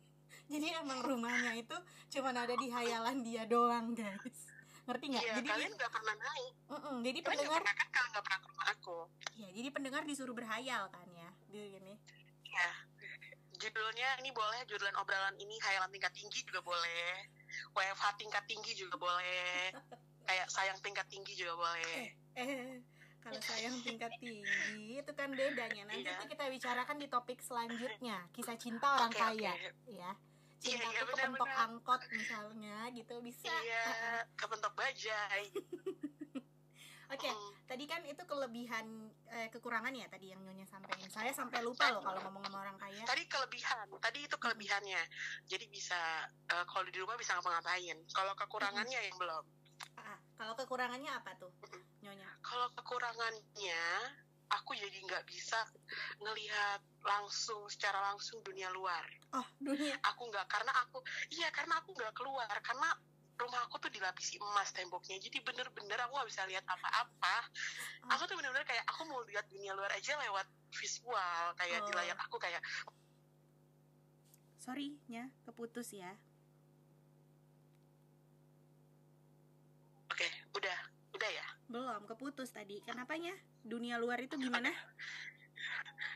Jadi 0.47 0.71
emang 0.79 1.03
rumahnya 1.03 1.59
itu 1.59 1.75
cuma 2.15 2.31
ada 2.31 2.55
di 2.55 2.71
hayalan 2.71 3.19
dia 3.27 3.43
doang, 3.51 3.99
guys. 3.99 4.47
Ngerti 4.87 5.05
nggak? 5.11 5.23
Iya, 5.27 5.33
jadi 5.43 5.49
kalian 5.51 5.73
nggak 5.75 5.93
pernah 5.93 6.15
naik. 6.15 6.53
Mm-mm, 6.71 6.97
jadi 7.03 7.19
Kalian 7.19 7.23
nggak 7.23 7.27
pendengar 7.27 7.61
pernah 7.61 7.75
kan 7.75 7.89
kalau 7.91 8.09
nggak 8.15 8.25
pernah 8.25 8.39
ke 8.39 8.47
rumah 8.47 8.67
aku. 8.71 8.99
ya, 9.37 9.49
jadi 9.53 9.69
pendengar 9.75 10.03
disuruh 10.07 10.35
berhayal 10.35 10.83
kan 10.95 11.07
ya. 11.11 11.31
Di 11.51 11.61
gini. 11.75 11.95
Ya. 12.47 12.71
Judulnya 13.57 14.09
ini 14.21 14.31
boleh, 14.31 14.61
judulnya 14.69 14.95
obrolan 15.01 15.35
ini 15.41 15.57
hayalan 15.65 15.91
tingkat 15.91 16.13
tinggi 16.15 16.45
juga 16.47 16.61
boleh. 16.63 17.09
WFH 17.75 18.05
tingkat 18.21 18.45
tinggi 18.47 18.73
juga 18.79 18.97
boleh. 19.01 19.75
Kayak 20.27 20.47
sayang 20.51 20.79
tingkat 20.83 21.07
tinggi 21.11 21.33
juga 21.35 21.55
boleh. 21.57 22.15
Eh, 22.37 22.79
kalau 23.25 23.41
sayang 23.43 23.75
tingkat 23.83 24.13
tinggi 24.23 25.03
itu 25.03 25.13
kan 25.17 25.35
bedanya. 25.35 25.83
Nanti 25.89 26.07
itu 26.07 26.25
kita 26.31 26.45
bicarakan 26.47 26.97
di 27.01 27.07
topik 27.11 27.43
selanjutnya. 27.43 28.29
Kisah 28.31 28.55
cinta 28.61 28.87
orang 29.03 29.11
Oke, 29.11 29.19
kaya, 29.19 29.53
oke. 29.57 29.71
ya. 29.91 30.13
Iya, 30.57 30.81
Cinta 30.81 30.89
iya, 30.89 30.99
tuh 30.99 31.07
kepentok 31.13 31.47
benar-benar. 31.47 31.67
angkot 31.69 32.01
misalnya 32.11 32.77
gitu 32.91 33.15
bisa. 33.21 33.53
Iya, 33.53 33.85
kepentok 34.35 34.73
bajai. 34.73 35.45
Oke, 37.07 37.31
Mm. 37.31 37.51
tadi 37.71 37.85
kan 37.87 38.03
itu 38.03 38.19
kelebihan 38.27 38.87
eh, 39.31 39.47
kekurangan 39.47 39.95
ya 39.95 40.11
tadi 40.11 40.35
yang 40.35 40.43
nyonya 40.43 40.67
sampaikan. 40.67 41.07
Saya 41.07 41.31
sampai 41.31 41.63
lupa 41.63 41.87
loh 41.95 42.03
kalau 42.03 42.19
ngomong 42.19 42.43
sama 42.43 42.67
orang 42.67 42.75
kaya. 42.77 43.07
Tadi 43.07 43.23
kelebihan, 43.31 43.87
tadi 44.03 44.27
itu 44.27 44.35
kelebihannya. 44.35 44.99
Jadi 45.47 45.71
bisa 45.71 45.95
eh, 46.51 46.65
kalau 46.67 46.83
di 46.83 46.99
rumah 46.99 47.15
bisa 47.15 47.39
ngapa-ngapain. 47.39 47.95
Kalau 48.11 48.35
kekurangannya 48.35 48.99
yang 49.07 49.17
belum. 49.23 49.45
Ah, 49.95 50.19
kalau 50.35 50.59
kekurangannya 50.59 51.11
apa 51.15 51.31
tuh, 51.39 51.55
nyonya? 52.03 52.27
Kalau 52.43 52.75
kekurangannya, 52.75 53.83
aku 54.51 54.79
jadi 54.79 54.99
nggak 55.03 55.25
bisa 55.27 55.59
ngelihat 56.23 56.81
langsung 57.03 57.67
secara 57.71 57.99
langsung 58.13 58.39
dunia 58.47 58.71
luar. 58.71 59.03
Oh, 59.35 59.47
dunia. 59.59 59.99
Aku 60.15 60.27
nggak 60.31 60.47
karena 60.47 60.73
aku, 60.87 61.03
iya 61.35 61.51
karena 61.51 61.79
aku 61.83 61.93
nggak 61.95 62.15
keluar 62.15 62.51
karena 62.63 62.95
rumah 63.37 63.61
aku 63.69 63.77
tuh 63.77 63.93
dilapisi 63.93 64.41
emas 64.41 64.73
temboknya 64.73 65.21
jadi 65.21 65.45
bener-bener 65.45 66.01
aku 66.09 66.13
nggak 66.17 66.29
bisa 66.33 66.49
lihat 66.49 66.65
apa-apa 66.65 67.37
aku 68.09 68.25
tuh 68.25 68.37
bener-bener 68.41 68.65
kayak 68.65 68.81
aku 68.89 69.05
mau 69.05 69.21
lihat 69.29 69.45
dunia 69.53 69.77
luar 69.77 69.93
aja 69.93 70.17
lewat 70.17 70.49
visual 70.73 71.53
kayak 71.61 71.85
di 71.85 71.93
Oh. 71.93 71.97
layar 72.01 72.17
aku 72.17 72.41
kayak 72.41 72.65
Sorry, 74.57 74.99
nya 75.07 75.29
keputus 75.45 75.93
ya. 75.95 76.17
oke 80.11 80.29
udah 80.57 80.79
udah 81.13 81.29
ya 81.31 81.47
Belum 81.67 82.03
keputus 82.05 82.51
tadi. 82.51 82.79
Kenapanya? 82.81 83.35
Dunia 83.61 83.97
luar 83.97 84.19
itu 84.19 84.37
gimana? 84.37 84.71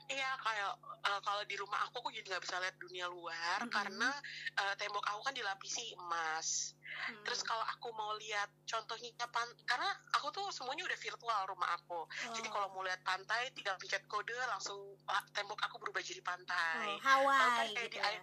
Iya 0.07 0.30
kayak 0.37 0.73
eh, 1.00 1.21
kalau 1.23 1.42
di 1.47 1.54
rumah 1.54 1.87
aku 1.87 2.02
aku 2.02 2.11
jadi 2.11 2.28
nggak 2.28 2.42
bisa 2.42 2.59
lihat 2.59 2.76
dunia 2.76 3.07
luar 3.07 3.62
Mhm. 3.62 3.71
karena 3.71 4.11
eh, 4.52 4.75
tembok 4.76 5.07
aku 5.07 5.21
kan 5.23 5.33
dilapisi 5.33 5.95
emas. 5.97 6.75
Hmm. 7.07 7.23
Terus 7.25 7.40
kalau 7.40 7.62
aku 7.64 7.88
mau 7.95 8.12
lihat 8.19 8.50
contohnya 8.64 9.14
pan 9.25 9.47
karena 9.64 9.87
aku 10.12 10.28
tuh 10.28 10.50
semuanya 10.50 10.85
udah 10.85 10.99
virtual 10.99 11.40
rumah 11.47 11.73
aku. 11.73 12.04
Jadi 12.35 12.49
Oh. 12.50 12.52
kalau 12.52 12.69
mau 12.69 12.83
lihat 12.83 13.00
pantai 13.00 13.54
tinggal 13.54 13.78
pencet 13.78 14.02
kode 14.04 14.35
langsung 14.45 14.76
ah, 15.07 15.23
tembok 15.33 15.62
aku 15.62 15.78
berubah 15.78 16.02
jadi 16.02 16.21
pantai. 16.21 16.90
Oh, 16.90 16.99
Hawaii 17.00 17.38
Kalau 17.38 17.54
kayak 17.57 17.71
gitu 17.71 17.88
di 17.88 17.99
ya. 17.99 18.21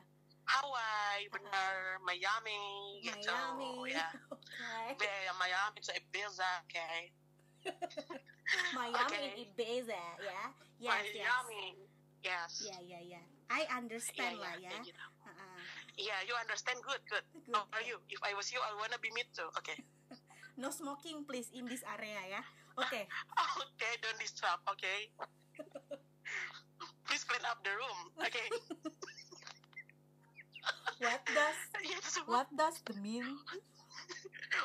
Hawaii 0.48 1.24
bener 1.28 1.72
Miami 2.04 2.62
gitu 3.02 3.32
Miami. 3.32 3.96
ya. 3.96 4.08
Oke. 4.92 5.02
Be- 5.02 5.34
Miami 5.34 5.78
itu 5.78 5.92
Ibiza 5.94 6.52
oke. 6.62 6.88
Miami 8.78 8.98
Oke. 8.98 9.22
Ibiza 9.44 10.02
ya. 10.22 10.42
Yes, 10.80 11.06
yes. 11.14 11.26
Miami. 11.26 11.64
Yes. 12.24 12.52
Ya, 12.66 12.78
ya, 12.82 13.00
ya. 13.02 13.22
I 13.48 13.64
understand 13.76 14.36
Iya, 14.36 14.44
lah 14.44 14.54
iya, 14.60 14.68
ya. 14.68 14.70
kayak 14.76 14.84
gitu. 14.92 15.06
Ha-ha. 15.24 15.48
Yeah, 15.98 16.20
you 16.28 16.36
understand 16.36 16.78
good, 16.84 17.00
good. 17.08 17.24
Good, 17.48 17.56
How 17.56 17.64
are 17.72 17.84
ya. 17.84 17.96
you? 17.96 17.98
If 18.12 18.20
I 18.22 18.36
was 18.36 18.52
you, 18.52 18.60
I 18.60 18.72
wanna 18.76 19.00
be 19.00 19.10
me 19.16 19.24
too. 19.32 19.48
Okay. 19.64 19.80
No 20.58 20.74
smoking 20.74 21.22
please 21.30 21.54
in 21.54 21.70
this 21.70 21.86
area 21.86 22.18
ya. 22.34 22.42
Oke. 22.82 23.06
Okay, 23.78 23.94
don't 24.02 24.18
disturb. 24.18 24.58
Okay. 24.74 25.14
Please 27.06 27.22
clean 27.30 27.46
up 27.46 27.62
the 27.62 27.78
room. 27.78 28.00
Okay. 28.18 28.48
What 30.98 31.22
does 31.30 31.58
yes. 31.86 32.18
what 32.26 32.50
What, 32.50 32.50
does 32.58 32.82
the 32.90 32.98
mean? 32.98 33.38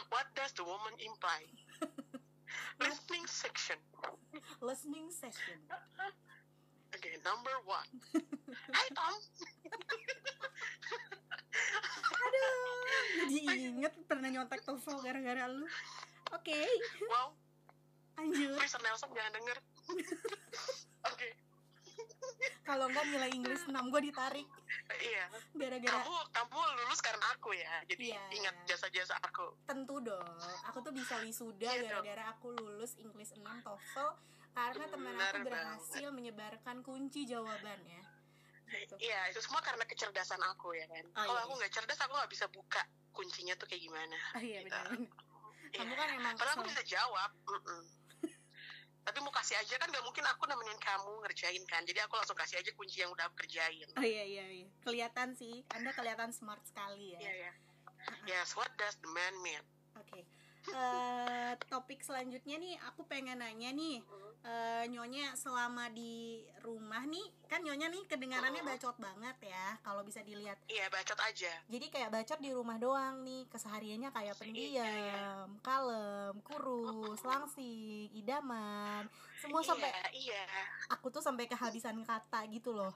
what 0.09 0.27
does 0.33 0.57
the 0.57 0.65
woman 0.65 0.97
imply? 0.97 1.45
Listening 2.81 3.25
section. 3.27 3.79
Listening 4.61 5.09
session. 5.11 5.59
Okay, 6.93 7.17
number 7.25 7.53
one. 7.65 7.89
Hi 8.77 8.87
Tom. 8.93 9.15
Aduh, 12.13 12.55
jadi 13.29 13.39
inget 13.69 13.95
pernah 14.07 14.29
nyontek 14.29 14.63
TOEFL 14.63 14.99
gara-gara 15.01 15.45
lu. 15.49 15.67
Oke, 16.33 16.61
Wow, 17.09 17.37
lanjut. 18.17 18.57
Mr. 18.57 18.81
Nelson 18.81 19.11
jangan 19.13 19.33
denger. 19.37 19.57
Kalau 22.63 22.87
enggak 22.87 23.05
nilai 23.05 23.31
Inggris 23.33 23.63
6 23.65 23.75
gue 23.91 24.01
ditarik 24.05 24.47
iya. 24.97 25.27
gara-gara 25.53 25.99
Kamu 25.99 26.15
kamu 26.31 26.59
lulus 26.79 27.01
karena 27.01 27.27
aku 27.31 27.51
ya. 27.53 27.83
Jadi 27.85 28.05
Iya. 28.09 28.23
ingat 28.33 28.55
jasa-jasa 28.65 29.19
aku. 29.21 29.51
tentu 29.65 29.99
dong. 29.99 30.23
Aku 30.71 30.79
tuh 30.79 30.91
bisa 30.91 31.19
wisuda 31.19 31.67
Iya 31.69 31.99
gara-gara 31.99 32.31
aku 32.31 32.53
lulus 32.53 32.95
Inggris 32.97 33.35
6 33.35 33.43
TOEFL 33.61 34.09
karena 34.53 34.85
teman 34.87 35.13
aku 35.13 35.23
banget. 35.25 35.43
berhasil 35.45 36.09
menyebarkan 36.11 36.77
kunci 36.81 37.25
jawabannya. 37.25 38.03
Gitu. 38.65 38.95
Iya, 39.03 39.29
itu 39.29 39.41
semua 39.43 39.61
karena 39.61 39.85
kecerdasan 39.85 40.41
aku 40.47 40.73
ya 40.73 40.87
kan. 40.87 41.05
Oh, 41.05 41.25
Kalau 41.27 41.35
iya, 41.35 41.43
aku 41.43 41.53
iya. 41.53 41.59
nggak 41.61 41.73
cerdas, 41.75 42.01
aku 42.01 42.13
nggak 42.15 42.31
bisa 42.31 42.47
buka 42.49 42.81
kuncinya 43.13 43.53
tuh 43.55 43.67
kayak 43.67 43.83
gimana. 43.83 44.17
Oh 44.33 44.41
iya 44.41 44.61
Gitu. 44.61 44.71
benar. 44.71 44.87
Kamu 45.73 45.89
Iya. 45.89 45.99
kan 45.99 46.09
emang 46.11 46.35
Padahal 46.37 46.57
aku 46.57 46.65
bisa 46.69 46.83
jawab. 46.83 47.31
mm-mm. 47.43 47.83
Tapi 49.03 49.19
mau 49.19 49.35
kasih 49.35 49.59
aja 49.59 49.75
kan 49.83 49.91
nggak 49.91 50.05
mungkin 50.07 50.23
aku 50.31 50.47
nemenin 50.47 50.79
kamu 50.79 51.13
ngerjain 51.27 51.65
kan. 51.67 51.83
Jadi 51.83 51.99
aku 52.07 52.15
langsung 52.15 52.39
kasih 52.39 52.63
aja 52.63 52.71
kunci 52.79 53.03
yang 53.03 53.11
udah 53.11 53.27
aku 53.27 53.43
kerjain. 53.43 53.89
Oh 53.99 54.07
iya 54.07 54.23
iya 54.23 54.47
iya. 54.47 54.69
Kelihatan 54.87 55.35
sih. 55.35 55.67
Anda 55.75 55.91
kelihatan 55.91 56.31
smart 56.31 56.63
sekali 56.63 57.19
ya. 57.19 57.19
Iya 57.19 57.35
ya. 57.51 57.53
Yes, 58.27 58.55
what 58.59 58.71
does 58.79 58.99
the 59.03 59.11
man 59.11 59.35
mean? 59.43 59.63
Oke. 59.99 60.27
Eh, 60.63 61.53
topik 61.67 62.07
selanjutnya 62.07 62.55
nih 62.55 62.79
aku 62.87 63.03
pengen 63.11 63.43
nanya 63.43 63.75
nih 63.75 63.99
eh, 64.47 64.85
nyonya 64.87 65.35
selama 65.35 65.91
di 65.91 66.47
rumah 66.63 67.03
nih 67.03 67.27
kan 67.51 67.67
nyonya 67.67 67.91
nih 67.91 68.03
kedengarannya 68.07 68.63
bacot 68.63 68.95
banget 69.03 69.37
ya 69.43 69.75
kalau 69.83 70.07
bisa 70.07 70.23
dilihat 70.23 70.55
Iya, 70.71 70.87
bacot 70.87 71.19
aja. 71.19 71.53
jadi 71.67 71.87
kayak 71.91 72.11
bacot 72.15 72.39
di 72.39 72.51
rumah 72.55 72.79
doang 72.79 73.27
nih 73.27 73.51
kesehariannya 73.51 74.11
kayak 74.15 74.35
Iya, 74.39 74.41
pendiam 74.41 75.49
kalem 75.67 76.35
kurus 76.47 77.21
langsing 77.31 78.07
idaman 78.15 79.11
semua 79.43 79.61
iya, 79.61 79.69
sampai 79.69 79.91
iya. 80.15 80.43
aku 80.95 81.11
tuh 81.11 81.23
sampai 81.23 81.51
kehabisan 81.51 82.07
kata 82.07 82.47
gitu 82.55 82.71
loh 82.71 82.95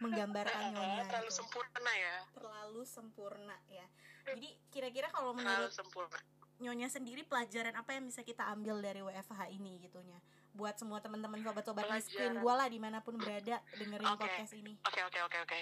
menggambarkan 0.00 0.72
nyonya 0.74 1.04
terlalu 1.06 1.28
gitu. 1.28 1.44
sempurna 1.44 1.92
ya. 1.92 2.16
terlalu 2.32 2.82
sempurna 2.88 3.56
ya 3.68 3.84
jadi 4.26 4.48
kira-kira 4.72 5.12
kalau 5.12 5.36
Terlalu 5.36 5.46
menurut 5.46 5.72
sempurna. 5.76 6.20
Nyonya 6.62 6.86
sendiri 6.86 7.26
pelajaran 7.26 7.74
apa 7.74 7.98
yang 7.98 8.06
bisa 8.06 8.22
kita 8.22 8.46
ambil 8.54 8.78
dari 8.78 9.02
WFH 9.02 9.50
ini 9.50 9.82
gitunya 9.82 10.16
buat 10.52 10.76
semua 10.76 11.00
teman-teman 11.00 11.40
sobat-sobat 11.40 11.88
miskin 11.90 12.38
gue 12.38 12.54
lah 12.54 12.68
di 12.68 12.76
mana 12.76 13.00
pun 13.00 13.16
berada 13.16 13.58
dengerin 13.74 14.04
Oke. 14.14 14.20
podcast 14.22 14.52
ini 14.54 14.76
Oke 14.86 15.00
oke 15.02 15.18
oke 15.24 15.38
oke. 15.42 15.60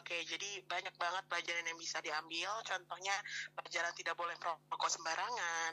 Oke, 0.00 0.26
jadi 0.26 0.66
banyak 0.66 0.94
banget 0.98 1.24
pelajaran 1.30 1.62
yang 1.62 1.78
bisa 1.78 2.02
diambil. 2.02 2.50
Contohnya 2.66 3.14
pelajaran 3.54 3.94
tidak 3.94 4.18
boleh 4.18 4.34
merokok 4.42 4.90
sembarangan, 4.90 5.72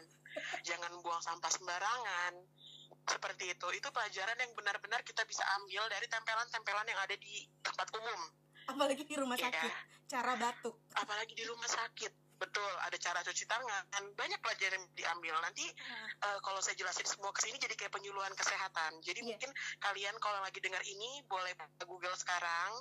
jangan 0.62 0.92
buang 1.02 1.18
sampah 1.18 1.50
sembarangan. 1.50 2.34
Seperti 3.10 3.58
itu. 3.58 3.68
Itu 3.74 3.90
pelajaran 3.90 4.38
yang 4.38 4.54
benar-benar 4.54 5.02
kita 5.02 5.26
bisa 5.26 5.42
ambil 5.58 5.90
dari 5.90 6.06
tempelan-tempelan 6.06 6.86
yang 6.86 7.00
ada 7.02 7.16
di 7.18 7.48
tempat 7.64 7.88
umum. 7.96 8.22
apalagi 8.68 9.08
di 9.08 9.16
rumah 9.16 9.40
Iya. 9.40 9.48
sakit 9.48 9.72
cara 10.12 10.36
batuk 10.36 10.76
Apalagi 10.92 11.34
di 11.40 11.48
rumah 11.48 11.72
sakit. 11.72 12.12
Betul, 12.38 12.72
ada 12.80 12.98
cara 12.98 13.20
cuci 13.20 13.44
tangan. 13.44 13.84
Banyak 14.14 14.40
pelajaran 14.40 14.78
yang 14.78 14.86
diambil. 14.94 15.36
Nanti 15.42 15.66
eh, 16.18 16.38
kalau 16.40 16.60
saya 16.60 16.74
jelasin 16.74 17.06
semua 17.06 17.30
ke 17.30 17.42
sini 17.42 17.58
jadi 17.58 17.74
kayak 17.74 17.92
penyuluhan 17.92 18.34
kesehatan. 18.34 19.02
Jadi 19.02 19.20
Iya. 19.20 19.30
mungkin 19.34 19.52
kalian 19.80 20.16
kalau 20.18 20.40
lagi 20.40 20.60
dengar 20.60 20.82
ini 20.82 21.26
boleh 21.26 21.54
buka 21.54 21.86
Google 21.86 22.16
sekarang. 22.16 22.72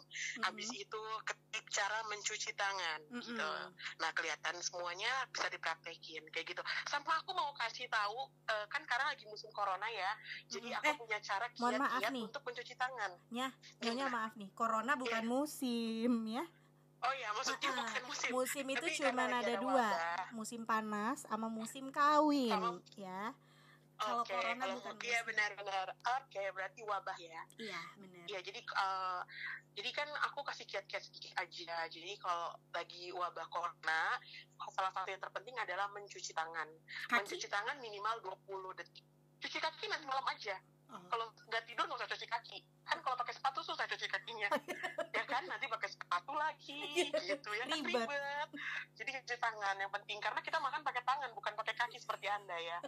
Habis 0.42 0.68
itu 0.70 1.02
ketik 1.24 1.64
cara 1.70 2.04
mencuci 2.06 2.52
tangan 2.52 3.00
Mm-mm. 3.08 3.22
gitu. 3.22 3.50
Nah, 3.98 4.10
kelihatan 4.12 4.56
semuanya 4.60 5.08
bisa 5.28 5.48
dipraktekin 5.48 6.22
kayak 6.30 6.46
gitu. 6.46 6.62
Sama 6.86 7.16
aku 7.16 7.32
mau 7.32 7.52
kasih 7.56 7.88
tahu 7.88 8.18
eh, 8.46 8.66
kan 8.68 8.84
karena 8.84 9.10
lagi 9.10 9.24
musim 9.24 9.48
corona 9.50 9.88
ya. 9.88 10.12
Jadi 10.46 10.68
aku 10.70 10.84
Eh, 10.86 10.96
punya 10.96 11.18
cara 11.18 11.46
kiat-kiat 11.48 12.12
untuk 12.14 12.42
mencuci 12.42 12.74
tangan. 12.74 13.12
nyonya 13.76 14.06
maaf 14.08 14.32
nih 14.34 14.50
corona 14.52 14.92
bukan 14.94 15.22
Iya. 15.22 15.28
musim 15.28 16.12
ya 16.26 16.44
Oh 17.06 17.14
ya, 17.14 17.28
maksudnya 17.32 17.68
Ah, 17.68 17.72
ah. 17.72 17.78
bukan 17.80 18.02
musim. 18.04 18.30
musim 18.32 18.64
itu 18.66 18.86
cuma 18.98 19.22
ada 19.24 19.54
dua 19.56 19.86
wabah. 19.86 20.26
musim 20.32 20.62
panas 20.62 21.22
sama 21.22 21.46
musim 21.46 21.88
kawin 21.88 22.50
Sama- 22.50 22.82
ya 22.96 23.30
kalau 23.96 24.20
Oke, 24.20 24.28
corona 24.28 24.60
kalau 24.60 24.76
bukan 24.76 24.94
iya 25.00 25.20
benar-benar. 25.24 25.88
Oke, 26.20 26.42
berarti 26.52 26.80
wabah 26.84 27.16
ya. 27.16 27.42
iya 27.56 27.80
benar 27.96 28.26
Iya, 28.26 28.38
jadi 28.42 28.60
eh, 28.60 29.20
jadi 29.72 29.90
kan 29.90 30.08
aku 30.22 30.42
kasih 30.42 30.66
kiat-kiat 30.66 31.00
sedikit 31.00 31.32
aja 31.36 31.86
jadi 31.86 32.12
kalau 32.18 32.52
lagi 32.70 33.08
wabah 33.08 33.46
corona 33.46 34.18
salah 34.68 34.90
satu 34.90 35.08
yang 35.08 35.22
terpenting 35.22 35.56
adalah 35.56 35.88
mencuci 35.88 36.32
tangan 36.32 36.68
Kaki? 37.06 37.16
mencuci 37.16 37.46
tangan 37.46 37.76
minimal 37.78 38.20
20 38.20 38.36
detik 38.74 39.04
cuci 39.38 39.58
kaki 39.58 39.84
nanti 39.86 40.04
malam 40.04 40.26
aja 40.26 40.58
Oh. 40.86 41.02
kalau 41.10 41.26
nggak 41.44 41.66
tidur 41.66 41.82
nggak 41.82 41.98
usah 41.98 42.06
cuci 42.06 42.26
kaki 42.26 42.58
kan 42.84 43.02
kalau 43.02 43.18
pakai 43.18 43.34
sepatu 43.34 43.58
susah 43.58 43.84
cuci 43.84 44.06
kakinya 44.06 44.46
ya 44.46 44.50
kan 45.36 45.44
nanti 45.46 45.68
pakai 45.68 45.84
sepatu 45.86 46.32
lagi 46.32 46.80
gitu 47.28 47.50
ya 47.52 47.64
kan 47.64 47.76
Ribet. 47.76 48.08
ribet 48.08 48.48
jadi 48.96 49.10
cuci 49.20 49.36
tangan 49.36 49.76
yang 49.76 49.92
penting 49.92 50.16
karena 50.16 50.40
kita 50.40 50.56
makan 50.56 50.80
pakai 50.80 51.04
tangan 51.04 51.28
bukan 51.30 51.52
pakai 51.52 51.76
kaki 51.76 52.00
seperti 52.00 52.24
anda 52.26 52.56
ya 52.56 52.78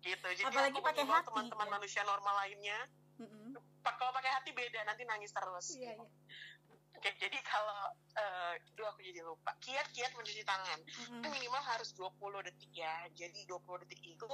gitu 0.00 0.26
jadi 0.34 0.50
Apalagi 0.50 0.74
aku 0.74 0.82
pakai 0.82 1.04
hati, 1.06 1.26
teman-teman 1.30 1.66
ya. 1.66 1.72
manusia 1.72 2.02
normal 2.02 2.34
lainnya 2.36 2.78
Mm-mm. 3.16 3.54
pa- 3.80 3.94
kalau 3.94 4.10
pakai 4.10 4.34
hati 4.34 4.50
beda 4.50 4.82
nanti 4.82 5.06
nangis 5.06 5.30
terus 5.30 5.66
Iya, 5.72 5.94
iya. 5.94 6.06
Oke, 7.02 7.18
jadi 7.18 7.34
kalau 7.42 7.90
duh 8.78 8.86
aku 8.86 9.02
jadi 9.02 9.20
lupa. 9.26 9.50
Kiat-kiat 9.58 10.14
mencuci 10.14 10.42
tangan. 10.46 10.78
Mm-mm. 10.82 11.18
itu 11.18 11.28
minimal 11.34 11.62
harus 11.66 11.90
20 11.98 12.14
detik 12.46 12.70
ya. 12.70 12.94
Jadi 13.14 13.42
20 13.46 13.82
detik 13.82 14.02
itu 14.02 14.26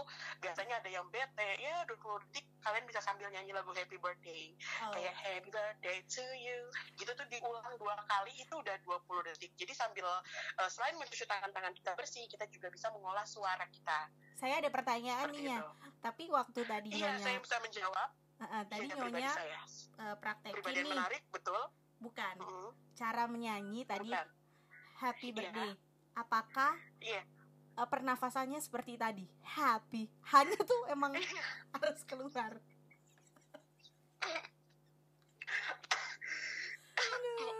biasanya 0.45 0.85
ada 0.85 0.91
yang 0.93 1.09
bete. 1.09 1.57
Ya 1.61 1.85
20 1.89 1.97
detik 2.29 2.45
kalian 2.61 2.85
bisa 2.85 3.01
sambil 3.01 3.33
nyanyi 3.33 3.57
lagu 3.57 3.73
happy 3.73 3.97
birthday. 3.97 4.53
Oh. 4.85 4.93
kayak 4.93 5.15
happy 5.17 5.49
birthday 5.49 5.99
to 6.09 6.25
you. 6.37 6.61
Gitu 7.01 7.09
tuh 7.13 7.27
diulang 7.33 7.65
dua 7.81 7.97
kali 8.05 8.37
itu 8.37 8.53
udah 8.53 8.77
20 8.85 9.29
detik. 9.33 9.53
Jadi 9.57 9.73
sambil 9.73 10.05
eh, 10.61 10.69
selain 10.69 10.97
mencuci 11.01 11.25
tangan-tangan 11.25 11.73
kita 11.73 11.97
bersih 11.97 12.25
kita 12.29 12.45
juga 12.53 12.69
bisa 12.73 12.93
mengolah 12.93 13.25
suara 13.25 13.65
kita. 13.69 14.13
Saya 14.37 14.61
ada 14.61 14.71
pertanyaan 14.71 15.29
seperti 15.29 15.45
nih 15.45 15.57
ya. 15.57 15.61
Tapi 16.05 16.25
waktu 16.29 16.61
tadi 16.69 16.89
iya 16.95 17.17
saya 17.17 17.37
nyonya 17.37 17.43
bisa 17.45 17.57
menjawab. 17.63 18.11
Uh, 18.39 18.47
uh, 18.47 18.63
tadi 18.71 18.87
pribadi 18.87 19.19
nyonya 19.19 19.35
saya. 19.35 19.61
uh, 19.99 20.15
praktekin 20.23 20.63
nih, 20.63 20.87
menarik 20.87 21.23
Cara 23.09 23.25
menyanyi 23.25 23.89
tadi 23.89 24.05
bukan 24.05 24.29
happy 25.01 25.33
Iya. 25.33 25.37
birthday. 25.41 25.71
Apakah 26.13 26.77
iya 27.01 27.25
uh, 27.73 27.89
pernafasannya 27.89 28.61
seperti 28.61 29.01
tadi? 29.01 29.25
Happy. 29.49 30.13
Hanya 30.37 30.61
tuh 30.61 30.77
emang 30.93 31.17
harus 31.73 32.05
keluar. 32.05 32.53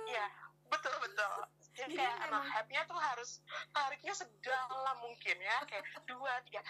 Iya, 0.05 0.27
betul 0.69 0.93
betul. 1.01 1.33
Ya, 1.73 1.89
Jadi 1.89 1.97
kayak 1.97 2.13
anak 2.13 2.29
memang- 2.29 2.53
happy-nya 2.53 2.83
tuh 2.85 3.01
harus 3.01 3.41
tariknya 3.73 4.13
sedalam 4.13 4.97
mungkin 5.01 5.37
ya, 5.41 5.65
kayak 5.65 5.81
dua 6.05 6.45
tiga. 6.45 6.61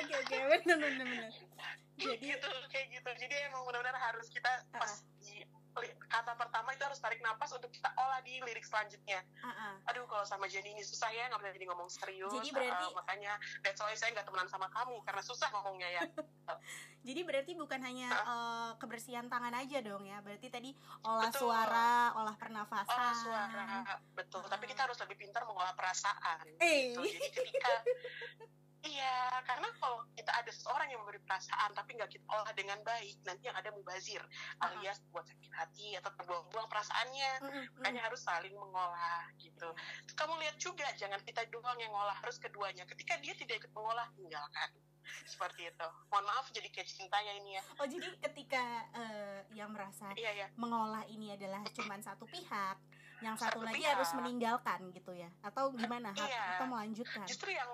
Oke 0.00 0.14
oke 0.16 0.36
benar 0.50 0.76
benar 0.78 1.06
benar. 1.06 1.32
Jadi 2.00 2.32
gitu, 2.32 2.48
kayak 2.72 2.86
gitu. 2.96 3.10
Jadi 3.26 3.34
emang 3.48 3.62
benar-benar 3.68 3.96
harus 4.00 4.26
kita 4.32 4.50
pas 4.72 5.04
di 5.20 5.44
kata 6.10 6.34
pertama 6.34 6.74
itu 6.74 6.82
harus 6.82 6.98
tarik 6.98 7.22
napas 7.22 7.54
untuk 7.54 7.70
kita 7.70 7.94
olah 7.94 8.18
di 8.26 8.42
lirik 8.42 8.66
selanjutnya. 8.66 9.22
Uh, 9.38 9.48
uh. 9.48 9.74
Aduh, 9.94 10.04
kalau 10.10 10.26
sama 10.26 10.50
Jenny 10.50 10.74
ini 10.74 10.82
susah 10.82 11.08
ya, 11.14 11.30
nggak 11.30 11.40
bisa 11.40 11.54
jadi 11.54 11.66
ngomong 11.70 11.88
serius. 11.88 12.32
Jadi 12.34 12.50
berarti- 12.50 12.90
Uh, 12.90 12.96
makanya 12.98 13.32
that's 13.62 13.78
why 13.78 13.94
saya 13.94 14.10
nggak 14.10 14.26
temenan 14.26 14.50
sama 14.50 14.66
kamu 14.74 14.98
karena 15.06 15.22
susah 15.22 15.48
ngomongnya 15.54 15.88
ya. 15.88 16.02
Jadi 17.00 17.24
berarti 17.24 17.56
bukan 17.56 17.80
hanya 17.80 18.12
uh, 18.28 18.70
kebersihan 18.76 19.24
tangan 19.30 19.56
aja 19.56 19.80
dong 19.80 20.04
ya. 20.04 20.20
Berarti 20.20 20.52
tadi 20.52 20.76
olah 21.00 21.32
Betul. 21.32 21.48
suara, 21.48 22.12
olah 22.12 22.36
pernafasan. 22.36 22.92
Olah 22.92 23.16
suara, 23.16 23.64
betul. 24.12 24.44
Tapi 24.44 24.64
kita 24.68 24.84
harus 24.84 25.00
lebih 25.00 25.16
pintar 25.16 25.48
mengolah 25.48 25.72
perasaan. 25.72 26.44
Eh. 26.60 26.92
gitu. 26.92 27.00
Jadi 27.08 27.28
ketika 27.32 27.72
Iya, 28.80 29.16
karena 29.44 29.68
kalau 29.76 30.00
kita 30.16 30.32
ada 30.32 30.48
seseorang 30.48 30.88
yang 30.88 31.04
memberi 31.04 31.20
perasaan 31.20 31.76
tapi 31.76 31.94
nggak 31.94 32.08
kita 32.08 32.24
olah 32.26 32.48
dengan 32.52 32.80
baik, 32.80 33.20
nanti 33.22 33.44
yang 33.44 33.54
ada 33.54 33.68
mubazir, 33.70 34.24
Ah. 34.56 34.72
alias 34.72 35.04
buat 35.12 35.20
sakit 35.22 35.52
hati 35.52 35.88
atau 36.00 36.08
terbuang-buang 36.16 36.64
perasaannya. 36.64 37.30
Mm, 37.44 37.64
Makanya 37.76 38.02
harus 38.08 38.20
saling 38.20 38.56
mengolah 38.56 39.28
gitu. 39.36 39.68
Kamu 40.12 40.32
lihat 40.40 40.56
juga, 40.56 40.88
jangan 40.96 41.20
kita 41.20 41.44
doang 41.48 41.76
yang 41.76 41.92
ngolah, 41.92 42.16
harus 42.16 42.40
keduanya. 42.40 42.88
Ketika 42.88 43.20
dia 43.20 43.36
tidak 43.36 43.60
ikut 43.60 43.72
mengolah, 43.72 44.08
tinggalkan. 44.14 44.70
Seperti 45.26 45.66
itu. 45.66 45.88
Mohon 46.08 46.24
maaf 46.26 46.46
jadi 46.48 46.68
kayak 46.70 46.88
cintanya 46.88 47.32
ini 47.34 47.58
ya. 47.58 47.62
Oh 47.76 47.86
jadi 47.86 48.08
ketika 48.20 48.62
uh, 48.94 49.40
yang 49.50 49.72
merasa 49.72 50.08
Iya 50.14 50.32
ya. 50.36 50.48
mengolah 50.54 51.02
ini 51.04 51.34
adalah 51.34 51.60
cuman 51.68 51.98
satu 51.98 52.24
pihak, 52.24 52.76
yang 53.20 53.34
satu, 53.34 53.58
Satu 53.58 53.66
lagi 53.66 53.82
pihak. 53.82 53.92
harus 53.92 54.10
meninggalkan 54.14 54.80
gitu 54.94 55.12
ya? 55.12 55.28
Atau 55.42 55.74
gimana? 55.74 56.14
Iya. 56.14 56.56
Atau 56.56 56.66
melanjutkan? 56.66 57.26
Justru 57.26 57.50
yang 57.50 57.68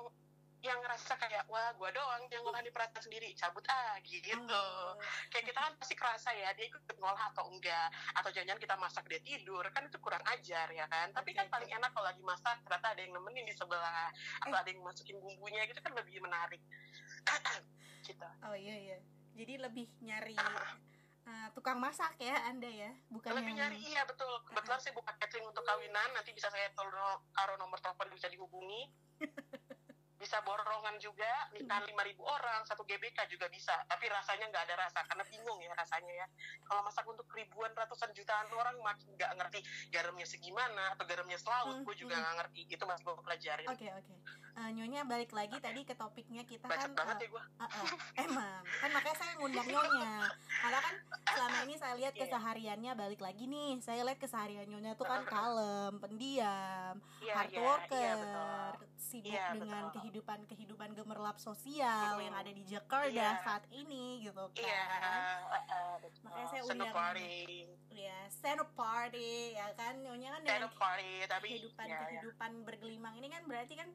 yang 0.67 0.83
ngerasa 0.83 1.15
kayak 1.17 1.47
wah 1.47 1.71
gua 1.79 1.95
doang 1.95 2.27
yang 2.27 2.43
ngolah 2.43 2.59
di 2.61 2.75
perasaan 2.75 3.03
sendiri. 3.03 3.31
Cabut 3.39 3.63
ah 3.71 3.95
gitu. 4.03 4.35
Oh. 4.51 4.99
kayak 5.31 5.47
kita 5.47 5.59
kan 5.63 5.73
pasti 5.79 5.95
kerasa 5.95 6.35
ya 6.35 6.51
dia 6.59 6.67
ikut 6.67 6.83
ngolah 6.99 7.31
atau 7.31 7.47
enggak. 7.49 7.89
Atau 8.19 8.35
jangan 8.35 8.59
kita 8.59 8.75
masak 8.75 9.07
dia 9.07 9.23
tidur. 9.23 9.63
Kan 9.71 9.87
itu 9.87 9.99
kurang 10.03 10.23
ajar 10.27 10.67
ya 10.75 10.91
kan? 10.91 11.15
Tapi 11.15 11.31
Oke, 11.31 11.39
kan 11.39 11.47
paling 11.47 11.71
enak 11.71 11.91
kalau 11.95 12.07
lagi 12.11 12.23
masak 12.27 12.59
ternyata 12.67 12.87
ada 12.93 13.01
yang 13.01 13.15
nemenin 13.15 13.47
di 13.47 13.55
sebelah. 13.55 14.11
Atau 14.43 14.57
Eh. 14.57 14.61
ada 14.61 14.69
yang 14.69 14.83
masukin 14.83 15.17
bumbunya 15.23 15.63
gitu 15.71 15.79
kan 15.79 15.95
lebih 15.95 16.19
menarik. 16.19 16.61
Gitu. 18.07 18.23
Oh 18.47 18.55
iya 18.55 18.75
iya. 18.79 18.99
Jadi 19.35 19.59
lebih 19.59 19.91
nyari 19.99 20.39
uh, 20.39 21.49
tukang 21.59 21.83
masak 21.83 22.15
ya 22.23 22.39
Anda 22.47 22.71
ya, 22.71 22.91
bukan 23.11 23.35
lebih 23.35 23.59
yang 23.59 23.67
nyari 23.67 23.83
iya 23.83 24.07
betul. 24.07 24.31
Kebetulan 24.47 24.79
saya 24.79 24.95
buka 24.95 25.11
catering 25.19 25.43
untuk 25.43 25.67
kawinan. 25.67 26.15
Nanti 26.15 26.31
bisa 26.31 26.47
saya 26.49 26.71
tolong 26.79 26.95
taruh 27.35 27.59
nomor 27.59 27.83
telepon 27.83 28.07
bisa 28.15 28.31
dihubungi 28.31 28.87
bisa 30.17 30.41
borongan 30.43 30.97
juga 30.97 31.29
nikahan 31.53 31.85
lima 31.85 32.03
ribu 32.05 32.25
orang 32.25 32.65
satu 32.65 32.83
GBK 32.89 33.29
juga 33.29 33.47
bisa. 33.53 33.77
Tapi 33.85 34.09
rasanya 34.09 34.49
nggak 34.49 34.65
ada 34.67 34.77
rasa 34.89 35.05
karena 35.05 35.25
bingung 35.29 35.61
ya 35.61 35.73
rasanya 35.77 36.13
ya. 36.25 36.27
Kalau 36.65 36.81
masak 36.85 37.05
untuk 37.05 37.29
ribuan 37.37 37.73
ratusan 37.77 38.11
jutaan 38.17 38.49
orang 38.53 38.77
makin 38.81 39.13
nggak 39.15 39.33
ngerti 39.37 39.61
garamnya 39.93 40.27
segimana 40.27 40.97
atau 40.97 41.05
garamnya 41.05 41.39
selaut 41.41 41.77
Hmm, 41.77 41.85
gue 41.85 41.97
juga 41.99 42.17
hmm. 42.17 42.23
nggak 42.25 42.37
ngerti. 42.41 42.61
Itu 42.73 42.85
masih 42.89 43.03
gue 43.05 43.15
pelajarin. 43.21 43.69
Oke 43.69 43.89
oke. 43.93 44.15
Eh, 44.57 44.71
Nyonya 44.73 45.05
balik 45.05 45.37
lagi 45.37 45.57
tadi 45.61 45.85
ke 45.85 45.93
topiknya 45.93 46.41
kita 46.49 46.65
kan 46.65 46.73
bacot 46.73 46.93
banget 46.97 47.17
eh, 47.17 47.25
ya 47.25 47.29
gue 47.29 47.45
Uh, 47.57 47.65
uh, 47.65 47.89
emang 48.21 48.61
kan 48.69 48.91
makanya 48.93 49.17
saya 49.17 49.33
ngundang 49.41 49.69
nyonya. 49.69 50.29
Karena 50.61 50.79
kan 50.81 50.95
selama 51.33 51.57
ini 51.65 51.75
saya 51.77 51.95
lihat 51.97 52.15
Iya. 52.17 52.21
kesehariannya 52.25 52.93
balik 52.97 53.21
lagi 53.21 53.45
nih. 53.49 53.81
Saya 53.85 54.05
lihat 54.05 54.21
keseharian 54.21 54.69
nyonya 54.69 54.93
tuh 54.97 55.05
kan 55.05 55.25
kalem 55.33 55.95
pendiam 56.01 56.95
iya 57.21 57.33
hard 57.37 57.51
iya 57.53 57.61
worker 57.61 57.97
iya 58.01 58.15
betul 58.17 58.66
sibuk 59.07 59.31
Iya, 59.31 59.55
dengan 59.55 59.87
betul. 59.87 59.95
kehidupan 59.97 60.39
kehidupan 60.45 60.91
gemerlap 60.93 61.39
sosial 61.39 62.19
Mm. 62.19 62.25
yang 62.25 62.35
ada 62.35 62.51
di 62.51 62.65
Jakarta 62.65 63.07
Iya. 63.09 63.39
saat 63.41 63.65
ini 63.71 64.21
gitu 64.21 64.43
kan 64.51 64.59
iya 64.59 64.85
uh, 65.47 65.57
uh, 65.57 65.95
betul. 65.97 66.21
Makanya 66.25 66.49
saya 66.49 66.63
undang- 66.67 66.91
party 66.93 67.35
ya 67.89 68.19
stand 68.29 68.59
up 68.59 68.71
party 68.73 69.31
ya 69.53 69.71
kan 69.73 69.95
nyonya 69.97 70.29
kan 70.31 70.41
dengan 70.43 70.65
a 70.65 70.71
party 70.71 71.11
tapi 71.25 71.47
kehidupan 71.49 71.85
ya, 71.85 71.95
ya. 71.95 72.01
kehidupan 72.05 72.51
bergelimang 72.63 73.15
ini 73.15 73.29
kan 73.29 73.43
berarti 73.45 73.75
kan 73.75 73.89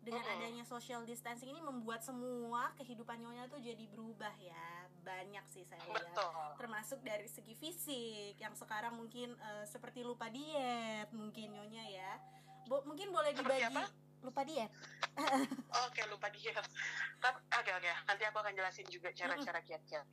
dengan 0.00 0.20
Mm-mm. 0.22 0.36
adanya 0.38 0.64
social 0.64 1.00
distancing 1.02 1.48
ini 1.48 1.60
membuat 1.60 2.00
semua 2.00 2.72
kehidupan 2.74 3.16
nyonya 3.16 3.46
tuh 3.46 3.56
jadi 3.56 3.84
berubah 3.86 4.32
ya 4.36 4.68
banyak 5.00 5.44
sih 5.46 5.62
saya 5.62 5.80
lihat 5.82 5.96
betul 6.02 6.32
termasuk 6.56 6.98
dari 7.00 7.24
segi 7.26 7.52
fisik 7.54 8.36
yang 8.36 8.52
sekarang 8.52 8.92
mungkin 8.94 9.32
eh, 9.34 9.64
seperti 9.64 10.00
lupa 10.00 10.28
diet 10.28 11.08
mungkin 11.10 11.52
nyonya 11.52 11.84
ya 11.86 12.12
Bo- 12.64 12.80
mungkin 12.82 13.12
boleh 13.12 13.32
dibagi? 13.34 13.68
Lupa 14.24 14.42
diet 14.42 14.72
Oke 15.86 16.02
lupa 16.10 16.26
dia. 16.30 16.54
Tapi 17.22 17.38
oke 17.46 17.70
oke. 17.70 17.90
Nanti 18.06 18.22
aku 18.26 18.38
akan 18.42 18.54
jelasin 18.54 18.86
juga 18.90 19.14
cara-cara 19.14 19.62
kiat-kiat. 19.62 20.06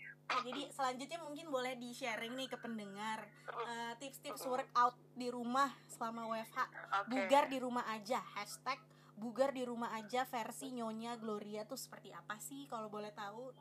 jadi 0.45 0.62
selanjutnya 0.74 1.19
mungkin 1.21 1.50
boleh 1.50 1.74
di 1.78 1.91
sharing 1.93 2.38
nih 2.38 2.50
ke 2.50 2.58
pendengar 2.62 3.26
eh, 3.50 3.93
tips-tips 3.97 4.45
Mm-mm. 4.45 4.54
workout 4.62 4.95
di 5.17 5.28
rumah 5.34 5.69
selama 5.89 6.30
WFH 6.30 6.60
Oke. 6.62 7.10
bugar 7.10 7.43
di 7.50 7.58
rumah 7.58 7.86
aja 7.89 8.21
hashtag 8.38 8.80
bugar 9.17 9.54
di 9.54 9.62
rumah 9.67 9.93
aja 9.93 10.26
versi 10.26 10.74
nyonya 10.74 11.19
Gloria 11.19 11.67
tuh 11.67 11.78
seperti 11.78 12.10
apa 12.15 12.39
sih 12.41 12.65
kalau 12.65 12.89
boleh 12.89 13.12
tahu 13.13 13.54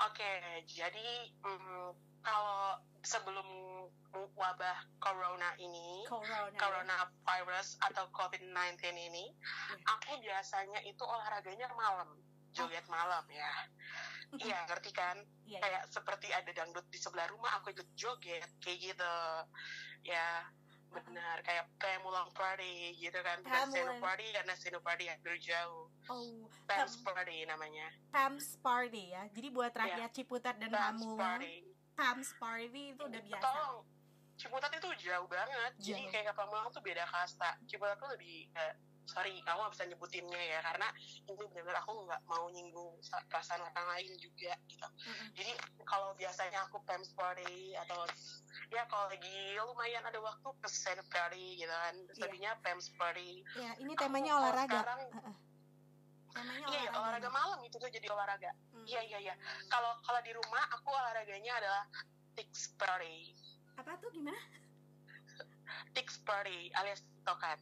Oke, 0.00 0.32
jadi 0.64 1.28
mm, 1.44 1.92
kalau 2.24 2.80
sebelum 3.00 3.48
wabah 4.36 4.78
corona 5.00 5.54
ini, 5.60 6.04
corona 6.08 6.50
ya? 6.50 6.58
coronavirus 6.58 7.78
atau 7.90 8.08
COVID-19 8.12 8.80
ini, 8.92 9.30
aku 9.86 10.20
biasanya 10.20 10.80
itu 10.84 11.02
olahraganya 11.04 11.68
malam, 11.76 12.18
joget 12.52 12.84
malam 12.90 13.24
ya. 13.30 13.52
Iya, 14.36 14.58
ngerti 14.68 14.90
kan? 14.92 15.16
Iya, 15.46 15.58
iya. 15.58 15.60
Kayak 15.62 15.82
seperti 15.92 16.28
ada 16.34 16.50
dangdut 16.50 16.86
di 16.90 16.98
sebelah 16.98 17.28
rumah, 17.30 17.62
aku 17.62 17.72
ikut 17.72 17.88
joget, 17.94 18.48
kayak 18.62 18.78
gitu. 18.92 19.16
Ya, 20.04 20.44
benar. 20.90 21.38
Kayak 21.46 21.70
kayak 21.78 22.02
mulang 22.02 22.30
party 22.34 22.98
gitu 22.98 23.18
kan. 23.22 23.38
Bukan 23.46 23.70
seno 23.70 23.94
party 24.02 24.26
karena 24.34 24.54
seno 24.58 24.78
party 24.82 25.06
agak 25.06 25.38
jauh. 25.38 25.86
oh 26.10 26.50
Pams 26.66 26.98
Pam- 26.98 27.14
party 27.14 27.46
namanya. 27.46 27.86
Pams 28.10 28.58
Party 28.58 29.14
ya 29.14 29.22
jadi 29.30 29.48
buat 29.54 29.70
rakyat 29.70 30.10
Ciputat 30.10 30.58
dan 30.58 30.74
Pams 30.74 30.98
Pamulang 31.02 31.18
party. 31.38 31.69
Pams 32.00 32.30
Party 32.34 32.96
itu 32.96 33.02
udah 33.04 33.20
biasa 33.20 33.44
Tolong, 33.44 33.76
Ciputat 34.34 34.72
itu 34.72 34.88
jauh 35.04 35.28
banget. 35.28 35.72
Jadi 35.76 36.00
Jauh. 36.00 36.12
kayak 36.16 36.32
Pamulang 36.32 36.72
tuh 36.72 36.80
beda 36.80 37.04
kasta. 37.04 37.60
Ciputat 37.68 38.00
tuh 38.00 38.08
lebih 38.08 38.48
ke 38.48 38.64
sorry 39.04 39.42
kamu 39.42 39.58
nggak 39.58 39.74
bisa 39.74 39.84
nyebutinnya 39.84 40.38
ya 40.38 40.60
karena 40.62 40.86
ini 41.26 41.34
benar-benar 41.34 41.82
aku 41.82 42.06
nggak 42.06 42.22
mau 42.24 42.46
nyinggung 42.46 42.94
sa- 43.02 43.18
perasaan 43.26 43.58
orang 43.58 43.86
lain 43.90 44.14
juga 44.14 44.54
gitu 44.70 44.86
Mm-mm. 44.86 45.34
jadi 45.34 45.50
kalau 45.82 46.14
biasanya 46.14 46.62
aku 46.62 46.78
pem 46.86 47.02
party 47.10 47.74
atau 47.74 48.06
ya 48.70 48.86
kalau 48.86 49.10
lagi 49.10 49.34
lumayan 49.58 50.06
ada 50.06 50.14
waktu 50.22 50.46
ke 50.54 50.68
send 50.70 51.02
party 51.10 51.58
gitu 51.58 51.74
kan 51.74 51.94
Iya. 51.98 52.22
tadinya 52.22 52.50
pem 52.62 52.78
party 52.94 53.42
ya 53.58 53.74
ini 53.82 53.92
Aku 53.92 54.02
temanya 54.06 54.30
kalau 54.30 54.42
olahraga 54.46 54.78
sekarang 54.78 55.00
Heeh. 55.10 55.34
Temanya 56.34 56.66
iya 56.70 56.80
iya, 56.86 56.90
olahraga. 56.94 57.28
nih. 57.28 57.34
malam 57.34 57.60
itu 57.66 57.76
tuh 57.76 57.90
jadi 57.90 58.06
olahraga. 58.10 58.50
Hmm. 58.72 58.84
iya 58.86 59.00
iya 59.04 59.18
iya. 59.20 59.34
Kalau 59.68 59.98
kalau 60.02 60.20
di 60.22 60.32
rumah 60.34 60.64
aku 60.74 60.88
olahraganya 60.90 61.52
adalah 61.58 61.82
tix 62.38 62.70
party 62.78 63.34
apa 63.80 63.96
tuh 63.96 64.12
gimana? 64.12 64.36
Tix 65.96 66.20
party 66.22 66.68
alias 66.76 67.00
tiktokan. 67.00 67.58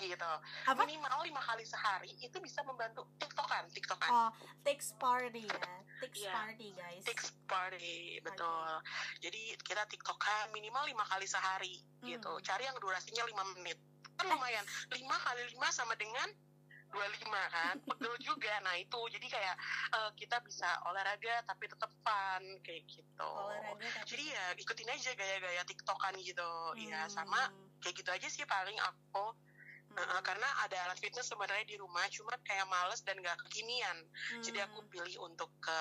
Gitu. 0.00 0.32
Apa? 0.64 0.80
minimal 0.88 1.20
lima 1.28 1.44
kali 1.44 1.60
sehari 1.68 2.08
itu 2.24 2.40
bisa 2.40 2.64
membantu 2.64 3.04
tiktokan 3.20 3.68
tiktokan. 3.68 4.08
Oh 4.08 4.30
tix 4.64 4.96
party 4.96 5.44
ya. 5.44 5.68
Tix 6.00 6.24
Iya. 6.24 6.32
party 6.32 6.66
guys. 6.72 7.04
Tix 7.04 7.20
party 7.44 8.16
betul. 8.24 8.80
Jadi 9.20 9.60
kita 9.60 9.84
tiktokan 9.92 10.48
minimal 10.56 10.88
lima 10.88 11.04
kali 11.04 11.28
sehari 11.28 11.84
gitu. 12.00 12.32
Hmm. 12.32 12.44
cari 12.44 12.64
yang 12.64 12.76
durasinya 12.80 13.28
lima 13.28 13.44
menit. 13.60 13.76
Kan 14.16 14.32
lumayan. 14.32 14.64
Lima 14.96 15.16
kali 15.20 15.44
lima 15.52 15.68
sama 15.68 15.92
dengan 16.00 16.32
25 16.90 17.26
kan 17.48 17.74
pegel 17.80 18.14
juga 18.20 18.54
nah 18.60 18.74
itu 18.74 19.00
jadi 19.10 19.26
kayak 19.26 19.56
eh, 19.94 20.10
kita 20.14 20.36
bisa 20.42 20.68
olahraga 20.86 21.42
tapi 21.44 21.64
tetap 21.66 21.90
fun 22.02 22.42
kayak 22.60 22.82
gitu 22.86 23.30
olahraga 23.30 23.86
tapi 23.86 24.06
jadi 24.06 24.24
ya 24.30 24.44
ikutin 24.56 24.90
aja 24.90 25.10
gaya-gaya 25.14 25.62
tiktokan 25.64 26.14
gitu 26.18 26.50
ya 26.76 27.06
Hmm. 27.06 27.12
sama 27.12 27.40
kayak 27.80 27.94
gitu 27.96 28.10
aja 28.10 28.28
sih 28.28 28.44
paling 28.44 28.76
aku 28.78 29.34
Hmm. 29.90 30.22
Karena 30.22 30.46
ada 30.62 30.86
alat 30.86 31.02
fitness 31.02 31.26
sebenarnya 31.26 31.66
di 31.66 31.74
rumah 31.74 32.06
cuman 32.06 32.38
kayak 32.46 32.62
males 32.70 33.02
dan 33.02 33.18
gak 33.18 33.34
kekinian 33.42 33.98
jadi 34.38 34.70
aku 34.70 34.86
Hmm. 34.86 34.88
pilih 34.88 35.18
untuk 35.18 35.50
ke 35.58 35.78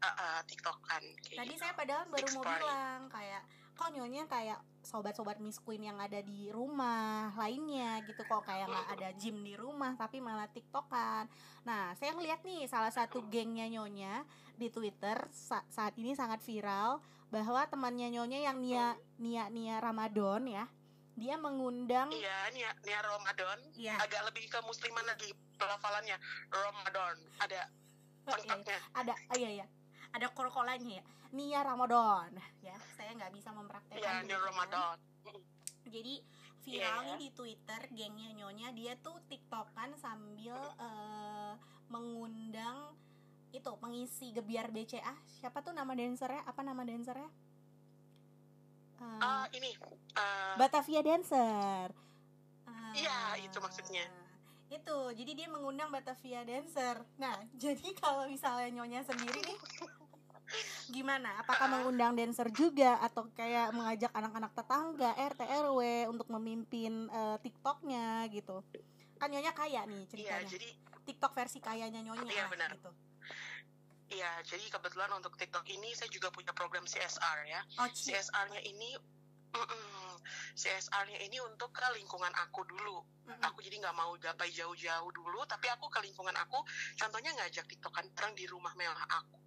uh, 0.00 0.08
uh, 0.08 0.40
tiktokan 0.48 1.04
kayak 1.20 1.44
Tadi 1.44 1.52
gitu. 1.52 1.60
saya 1.60 1.76
padahal 1.76 2.08
baru 2.08 2.16
Tix 2.16 2.32
mau 2.32 2.44
bilang 2.48 3.02
kayak 3.12 3.42
kok 3.82 3.90
nyonya 3.98 4.30
kayak 4.30 4.62
sobat-sobat 4.86 5.42
Miss 5.42 5.58
Queen 5.58 5.82
yang 5.82 5.98
ada 5.98 6.22
di 6.22 6.46
rumah 6.54 7.34
lainnya 7.34 7.98
gitu. 8.06 8.22
Kok 8.22 8.46
kayak 8.46 8.70
nggak 8.70 8.88
ada 8.94 9.08
gym 9.18 9.42
di 9.42 9.58
rumah 9.58 9.98
tapi 9.98 10.22
malah 10.22 10.46
tiktokan. 10.46 11.26
Nah 11.66 11.90
saya 11.98 12.14
ngeliat 12.14 12.46
nih 12.46 12.70
salah 12.70 12.94
satu 12.94 13.26
gengnya 13.26 13.66
nyonya 13.66 14.22
di 14.54 14.70
Twitter 14.70 15.26
sa- 15.34 15.66
saat 15.66 15.98
ini 15.98 16.14
sangat 16.14 16.38
viral 16.46 17.02
bahwa 17.34 17.66
temannya 17.66 18.14
nyonya 18.14 18.38
yang 18.46 18.62
Nia 18.62 18.94
Nia 19.18 19.50
Nia 19.50 19.82
Ramadan 19.82 20.46
ya 20.46 20.64
dia 21.12 21.34
mengundang 21.36 22.08
iya 22.14 22.48
Nia, 22.54 22.70
Nia 22.86 23.00
Ramadan. 23.02 23.58
Ya 23.74 23.98
agak 23.98 24.30
lebih 24.30 24.46
ke 24.46 24.62
musliman 24.62 25.02
lagi 25.10 25.34
pelafalannya. 25.58 26.16
Ramadan. 26.54 27.18
Ada 27.42 27.66
Oh, 28.22 28.38
iya, 28.38 28.54
lengkapnya 28.54 28.78
ada 28.94 29.14
oh, 29.18 29.34
iya 29.34 29.50
ya 29.58 29.66
ada 30.12 30.28
korkolannya 30.28 30.98
ya. 30.98 31.04
Nia 31.32 31.60
Ramadan. 31.60 32.30
Ya 32.60 32.76
saya 32.94 33.12
nggak 33.12 33.32
bisa 33.32 33.50
mempraktekkan 33.50 33.98
iya 33.98 34.20
Nia 34.20 34.22
begitu 34.22 34.36
kan. 34.36 34.48
Ramadan. 34.48 34.96
Jadi 35.84 36.14
viral 36.62 36.78
Iya. 36.94 37.06
nih 37.08 37.18
di 37.18 37.28
Twitter 37.32 37.80
gengnya 37.90 38.30
nyonya 38.32 38.68
dia 38.70 38.94
tuh 38.96 39.18
tiktokan 39.26 39.96
sambil 39.96 40.54
eh, 40.78 41.52
mengundang 41.88 42.94
itu 43.50 43.68
pengisi 43.76 44.30
gebiar 44.30 44.70
BCA 44.70 45.12
siapa 45.32 45.60
tuh 45.60 45.72
nama 45.72 45.92
dancernya? 45.92 46.44
Apa 46.44 46.60
nama 46.60 46.82
dancernya? 46.82 47.28
Eh, 48.98 49.18
Ah, 49.18 49.44
ini 49.50 49.74
uh, 50.14 50.54
Batavia 50.54 51.02
Dancer. 51.02 51.90
Ah, 52.64 52.92
Iya, 52.92 53.42
itu 53.42 53.58
maksudnya. 53.58 54.06
itu 54.70 54.96
jadi 55.12 55.32
dia 55.34 55.48
mengundang 55.48 55.90
Batavia 55.90 56.44
Dancer. 56.44 57.02
Nah 57.18 57.36
jadi 57.62 57.92
kalau 57.94 58.24
misalnya 58.24 58.72
nyonya 58.72 59.02
sendiri 59.02 59.42
nih 59.42 59.58
gimana? 60.88 61.38
Apakah 61.38 61.66
Ah. 61.66 61.72
mengundang 61.72 62.12
dancer 62.12 62.48
juga? 62.50 62.98
Atau 62.98 63.28
kayak 63.32 63.70
mengajak 63.70 64.10
anak-anak 64.10 64.52
tetangga 64.52 65.10
RT 65.14 65.40
RW 65.42 65.80
untuk 66.08 66.28
memimpin 66.28 67.06
eh, 67.08 67.36
TikToknya 67.38 68.26
gitu? 68.28 68.60
Kan 69.16 69.28
nyonya 69.28 69.52
kaya 69.52 69.84
nih 69.84 69.98
iya 69.98 70.08
ceritanya. 70.08 70.48
jadi 70.48 70.68
TikTok 71.02 71.32
versi 71.32 71.58
kayanya 71.58 72.00
nyonya 72.00 72.26
Iya, 72.26 72.44
benar. 72.46 72.70
gitu. 72.72 72.90
Iya 74.10 74.30
jadi 74.42 74.64
kebetulan 74.68 75.08
untuk 75.12 75.34
TikTok 75.34 75.64
ini 75.66 75.94
saya 75.94 76.06
juga 76.06 76.28
punya 76.28 76.52
program 76.52 76.84
CSR 76.84 77.38
ya. 77.44 77.60
Oh 77.78 77.88
CSR-nya 77.88 78.60
ini 78.60 78.92
CSR-nya 80.54 81.18
ini 81.20 81.40
untuk 81.40 81.70
ke 81.70 81.84
lingkungan 81.92 82.32
aku 82.34 82.64
dulu. 82.64 83.04
Mm-mm. 83.22 83.38
aku 83.40 83.62
jadi 83.62 83.78
nggak 83.78 83.94
mau 83.94 84.10
gapai 84.16 84.50
jauh-jauh 84.50 85.06
dulu 85.08 85.46
tapi 85.46 85.70
aku 85.70 85.86
ke 85.86 86.02
lingkungan 86.02 86.34
aku 86.34 86.58
contohnya 86.96 87.30
ngajak 87.32 87.70
tiktokan 87.70 88.10
bareng 88.10 88.34
di 88.34 88.50
rumah 88.50 88.74
mewah 88.74 88.98
aku 89.08 89.38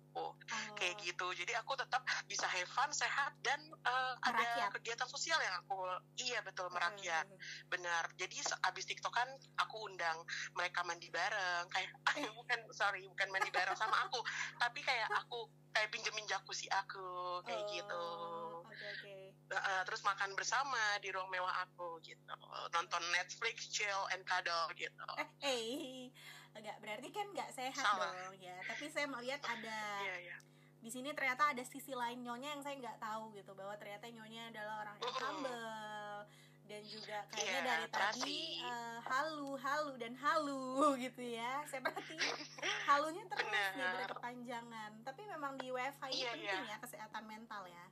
kayak 0.86 1.02
gitu. 1.02 1.28
Jadi 1.34 1.58
aku 1.58 1.74
tetap 1.74 2.06
bisa 2.30 2.46
have 2.46 2.70
fun 2.70 2.94
sehat 2.94 3.34
dan 3.42 3.58
eh, 3.82 4.14
ada 4.30 4.70
kegiatan 4.78 5.10
sosial 5.10 5.42
yang 5.42 5.58
aku 5.66 5.82
iya 6.22 6.46
betul 6.46 6.70
merakyat. 6.70 7.26
Hmm. 7.26 7.42
benar. 7.74 8.06
Jadi 8.22 8.38
abis 8.70 8.86
tiktokan 8.86 9.26
aku 9.58 9.90
undang 9.90 10.22
mereka 10.54 10.86
mandi 10.86 11.10
bareng. 11.10 11.66
Kayak 11.74 11.90
Eh. 12.16 12.32
bukan 12.32 12.60
sorry 12.72 13.02
bukan 13.10 13.28
mandi 13.34 13.50
bareng 13.50 13.74
sama 13.74 13.98
aku. 14.06 14.22
Tapi 14.62 14.80
kayak 14.86 15.10
aku 15.26 15.50
kayak 15.74 15.90
pinjemin 15.90 16.30
jacuzzi 16.30 16.70
aku 16.70 17.42
kayak 17.50 17.66
gitu. 17.74 18.06
Oh, 18.06 18.62
oke 18.62 18.86
oke. 19.02 19.16
Uh, 19.52 19.82
terus 19.90 20.02
makan 20.06 20.34
bersama 20.38 20.80
di 21.02 21.10
ruang 21.10 21.28
mewah 21.34 21.66
aku 21.66 21.98
gitu. 22.06 22.38
Nonton 22.72 23.04
Netflix 23.12 23.74
chill 23.74 24.06
and 24.14 24.22
cuddle 24.24 24.70
gitu. 24.78 25.10
Eh 25.18 25.30
eh 25.44 26.08
agak 26.56 26.80
berarti 26.80 27.10
kan 27.12 27.28
nggak 27.36 27.52
sehat 27.52 27.84
Salah. 27.84 28.16
dong 28.16 28.38
ya. 28.40 28.56
Tapi 28.64 28.86
saya 28.88 29.10
melihat 29.12 29.44
ada 29.44 29.80
iya 30.08 30.16
iya 30.30 30.38
di 30.86 30.94
sini 30.94 31.10
ternyata 31.18 31.50
ada 31.50 31.66
sisi 31.66 31.98
lain 31.98 32.22
nyonya 32.22 32.54
yang 32.54 32.62
saya 32.62 32.78
nggak 32.78 33.02
tahu 33.02 33.34
gitu 33.34 33.58
bahwa 33.58 33.74
ternyata 33.82 34.06
nyonya 34.06 34.54
adalah 34.54 34.86
orang 34.86 34.98
yang 35.02 35.16
humble 35.18 36.22
dan 36.70 36.82
juga 36.86 37.18
kayaknya 37.34 37.58
Iya, 37.58 37.62
dari 37.66 37.88
tadi 37.90 38.42
eh, 38.62 38.98
halu 39.02 39.58
halu 39.58 39.94
dan 39.98 40.14
halu 40.14 40.94
gitu 41.10 41.22
ya 41.26 41.66
saya 41.66 41.82
perhati 41.82 42.14
halunya 42.94 43.26
terus 43.26 43.50
nih 43.50 43.66
Benar. 43.74 43.94
berkepanjangan 44.06 44.92
tapi 45.02 45.22
memang 45.26 45.58
di 45.58 45.74
WFH 45.74 46.04
ini 46.06 46.22
Iya, 46.22 46.32
penting 46.38 46.62
iya. 46.70 46.74
ya 46.74 46.78
kesehatan 46.78 47.24
mental 47.26 47.64
ya 47.66 47.86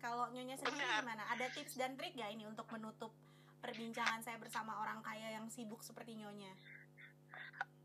kalau 0.00 0.24
nyonya 0.32 0.56
sendiri 0.56 0.80
Benar. 0.80 1.04
gimana 1.04 1.24
ada 1.28 1.46
tips 1.52 1.76
dan 1.76 2.00
trik 2.00 2.16
gak 2.16 2.32
ini 2.32 2.48
untuk 2.48 2.64
menutup 2.72 3.12
perbincangan 3.60 4.24
saya 4.24 4.40
bersama 4.40 4.80
orang 4.80 5.04
kaya 5.04 5.36
yang 5.36 5.52
sibuk 5.52 5.84
seperti 5.84 6.16
nyonya 6.16 6.56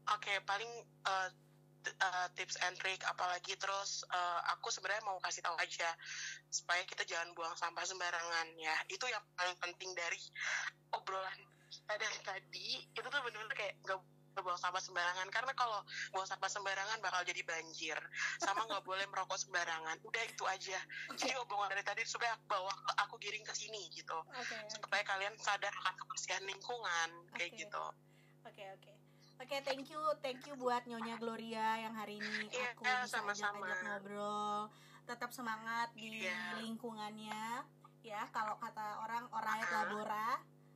Oke, 0.07 0.39
paling 0.47 0.71
uh, 1.03 1.27
uh, 2.01 2.27
tips 2.35 2.59
and 2.67 2.75
trick 2.79 2.99
apalagi 3.07 3.55
terus 3.57 4.03
uh, 4.11 4.41
aku 4.55 4.69
sebenarnya 4.69 5.03
mau 5.07 5.17
kasih 5.23 5.43
tahu 5.43 5.55
aja 5.59 5.89
supaya 6.47 6.83
kita 6.87 7.03
jangan 7.07 7.31
buang 7.33 7.55
sampah 7.55 7.83
sembarangan 7.83 8.47
ya. 8.59 8.75
Itu 8.91 9.05
yang 9.07 9.23
paling 9.35 9.57
penting 9.59 9.91
dari 9.95 10.19
obrolan 10.95 11.39
kita 11.67 11.93
dari 11.99 12.19
tadi. 12.23 12.67
Itu 12.95 13.07
tuh 13.07 13.19
bener-bener 13.23 13.55
kayak 13.55 13.75
nggak 13.83 13.99
buang 14.43 14.59
sampah 14.59 14.81
sembarangan. 14.81 15.27
Karena 15.33 15.51
kalau 15.57 15.81
buang 16.13 16.27
sampah 16.29 16.49
sembarangan 16.49 17.01
bakal 17.01 17.21
jadi 17.25 17.41
banjir. 17.43 17.97
Sama 18.39 18.63
nggak 18.69 18.85
boleh 18.85 19.05
merokok 19.09 19.37
sembarangan. 19.37 19.97
Udah 20.05 20.23
itu 20.23 20.43
aja. 20.45 20.79
Jadi 21.17 21.33
omongan 21.41 21.73
dari 21.73 21.83
tadi 21.83 22.01
supaya 22.05 22.37
aku 22.37 22.45
bawa 22.45 22.73
aku 23.07 23.17
giring 23.17 23.43
ke 23.43 23.53
sini 23.57 23.89
gitu. 23.93 24.17
Oke 24.37 24.55
supaya 24.69 25.03
kalian 25.03 25.35
sadar 25.41 25.73
akan 25.83 25.95
kebersihan 26.05 26.43
lingkungan 26.45 27.09
kayak 27.35 27.51
Oke. 27.53 27.61
gitu. 27.65 27.85
Oke 28.47 28.96
oke 29.37 29.45
oke 29.45 29.57
thank 29.63 29.85
you 29.87 30.01
thank 30.19 30.41
you 30.43 30.53
buat 30.55 30.81
Nyonya 30.83 31.15
Gloria 31.17 31.77
yang 31.79 31.93
hari 31.93 32.17
ini 32.17 32.49
Iya, 32.49 32.73
aku 32.73 32.83
bisa 32.83 33.05
sama-sama. 33.07 33.63
ajak-ajak 33.63 33.79
ngobrol 33.83 34.59
tetap 35.05 35.29
semangat 35.31 35.87
di 35.93 36.25
Iya. 36.25 36.57
lingkungannya 36.57 37.63
ya 38.01 38.21
kalau 38.29 38.57
kata 38.57 38.99
orang 38.99 39.23
orang 39.31 39.57
Ah. 39.59 39.69
labora 39.73 40.29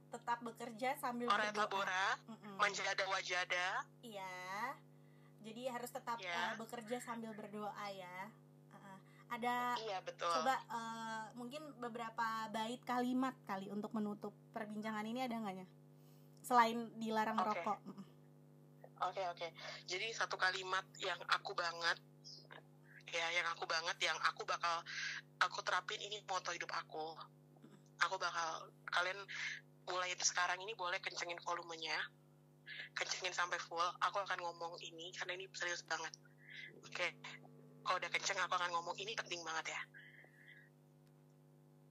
tetap 0.08 0.38
bekerja 0.42 0.90
sambil 0.96 1.28
Oret 1.28 1.50
berdoa. 1.50 1.62
labora 1.62 2.06
Mm-mm. 2.28 2.56
manjada 2.56 3.04
wajada 3.08 3.68
Iya 4.02 4.76
jadi 5.42 5.62
harus 5.70 5.90
tetap 5.90 6.18
Iya. 6.18 6.32
eh, 6.32 6.54
bekerja 6.56 6.98
sambil 7.00 7.32
berdoa 7.32 7.86
ya 7.90 8.30
Uh-uh. 8.70 8.98
ada 9.32 9.74
iya 9.80 9.98
betul 10.02 10.30
coba 10.30 10.60
eh, 10.62 11.24
mungkin 11.34 11.64
beberapa 11.78 12.28
bait 12.50 12.80
kalimat 12.84 13.34
kali 13.42 13.68
untuk 13.68 13.90
menutup 13.92 14.36
perbincangan 14.52 15.04
ini 15.04 15.24
ada 15.24 15.34
nggak 15.34 15.56
ya 15.56 15.68
selain 16.42 16.92
dilarang 16.96 17.36
Oke. 17.36 17.42
merokok 17.48 17.80
Mm-mm. 17.86 18.06
Oke 19.08 19.22
oke. 19.34 19.48
Jadi 19.90 20.08
satu 20.14 20.38
kalimat 20.38 20.86
yang 21.02 21.18
aku 21.30 21.58
banget 21.58 21.98
ya 23.12 23.28
yang 23.36 23.44
aku 23.52 23.68
banget 23.68 23.98
yang 24.00 24.16
aku 24.24 24.48
bakal 24.48 24.80
aku 25.44 25.60
terapin 25.66 26.00
ini 26.00 26.22
moto 26.30 26.54
hidup 26.54 26.70
aku. 26.72 27.18
Aku 28.08 28.16
bakal 28.18 28.72
kalian 28.90 29.20
mulai 29.90 30.14
sekarang 30.22 30.62
ini 30.62 30.74
boleh 30.78 31.02
kencengin 31.02 31.38
volumenya 31.42 31.98
kencengin 32.96 33.34
sampai 33.34 33.58
full. 33.60 33.84
Aku 34.06 34.22
akan 34.22 34.40
ngomong 34.40 34.78
ini 34.86 35.12
karena 35.18 35.36
ini 35.36 35.46
serius 35.58 35.84
banget. 35.86 36.14
Oke 36.86 37.08
kalau 37.82 37.98
udah 37.98 38.12
kenceng 38.14 38.38
aku 38.38 38.54
akan 38.54 38.72
ngomong 38.78 38.96
ini 39.02 39.18
penting 39.18 39.42
banget 39.42 39.74
ya. 39.74 39.82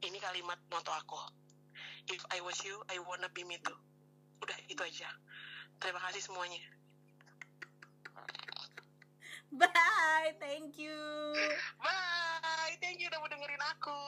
Ini 0.07 0.17
kalimat 0.17 0.57
moto 0.73 0.95
aku. 0.95 1.19
If 2.09 2.23
I 2.33 2.41
was 2.41 2.57
you 2.65 2.81
I 2.89 2.97
wanna 3.03 3.29
be 3.35 3.45
me 3.45 3.59
too. 3.61 3.77
Udah 4.41 4.57
itu 4.71 4.81
aja. 4.81 5.11
Terima 5.81 6.01
kasih 6.09 6.25
semuanya 6.25 6.80
Bye, 9.53 10.33
thank 10.39 10.79
you. 10.79 11.35
Bye, 11.83 12.79
thank 12.79 13.03
you 13.03 13.11
udah 13.11 13.19
mau 13.19 13.27
dengerin 13.27 13.63
aku. 13.75 13.99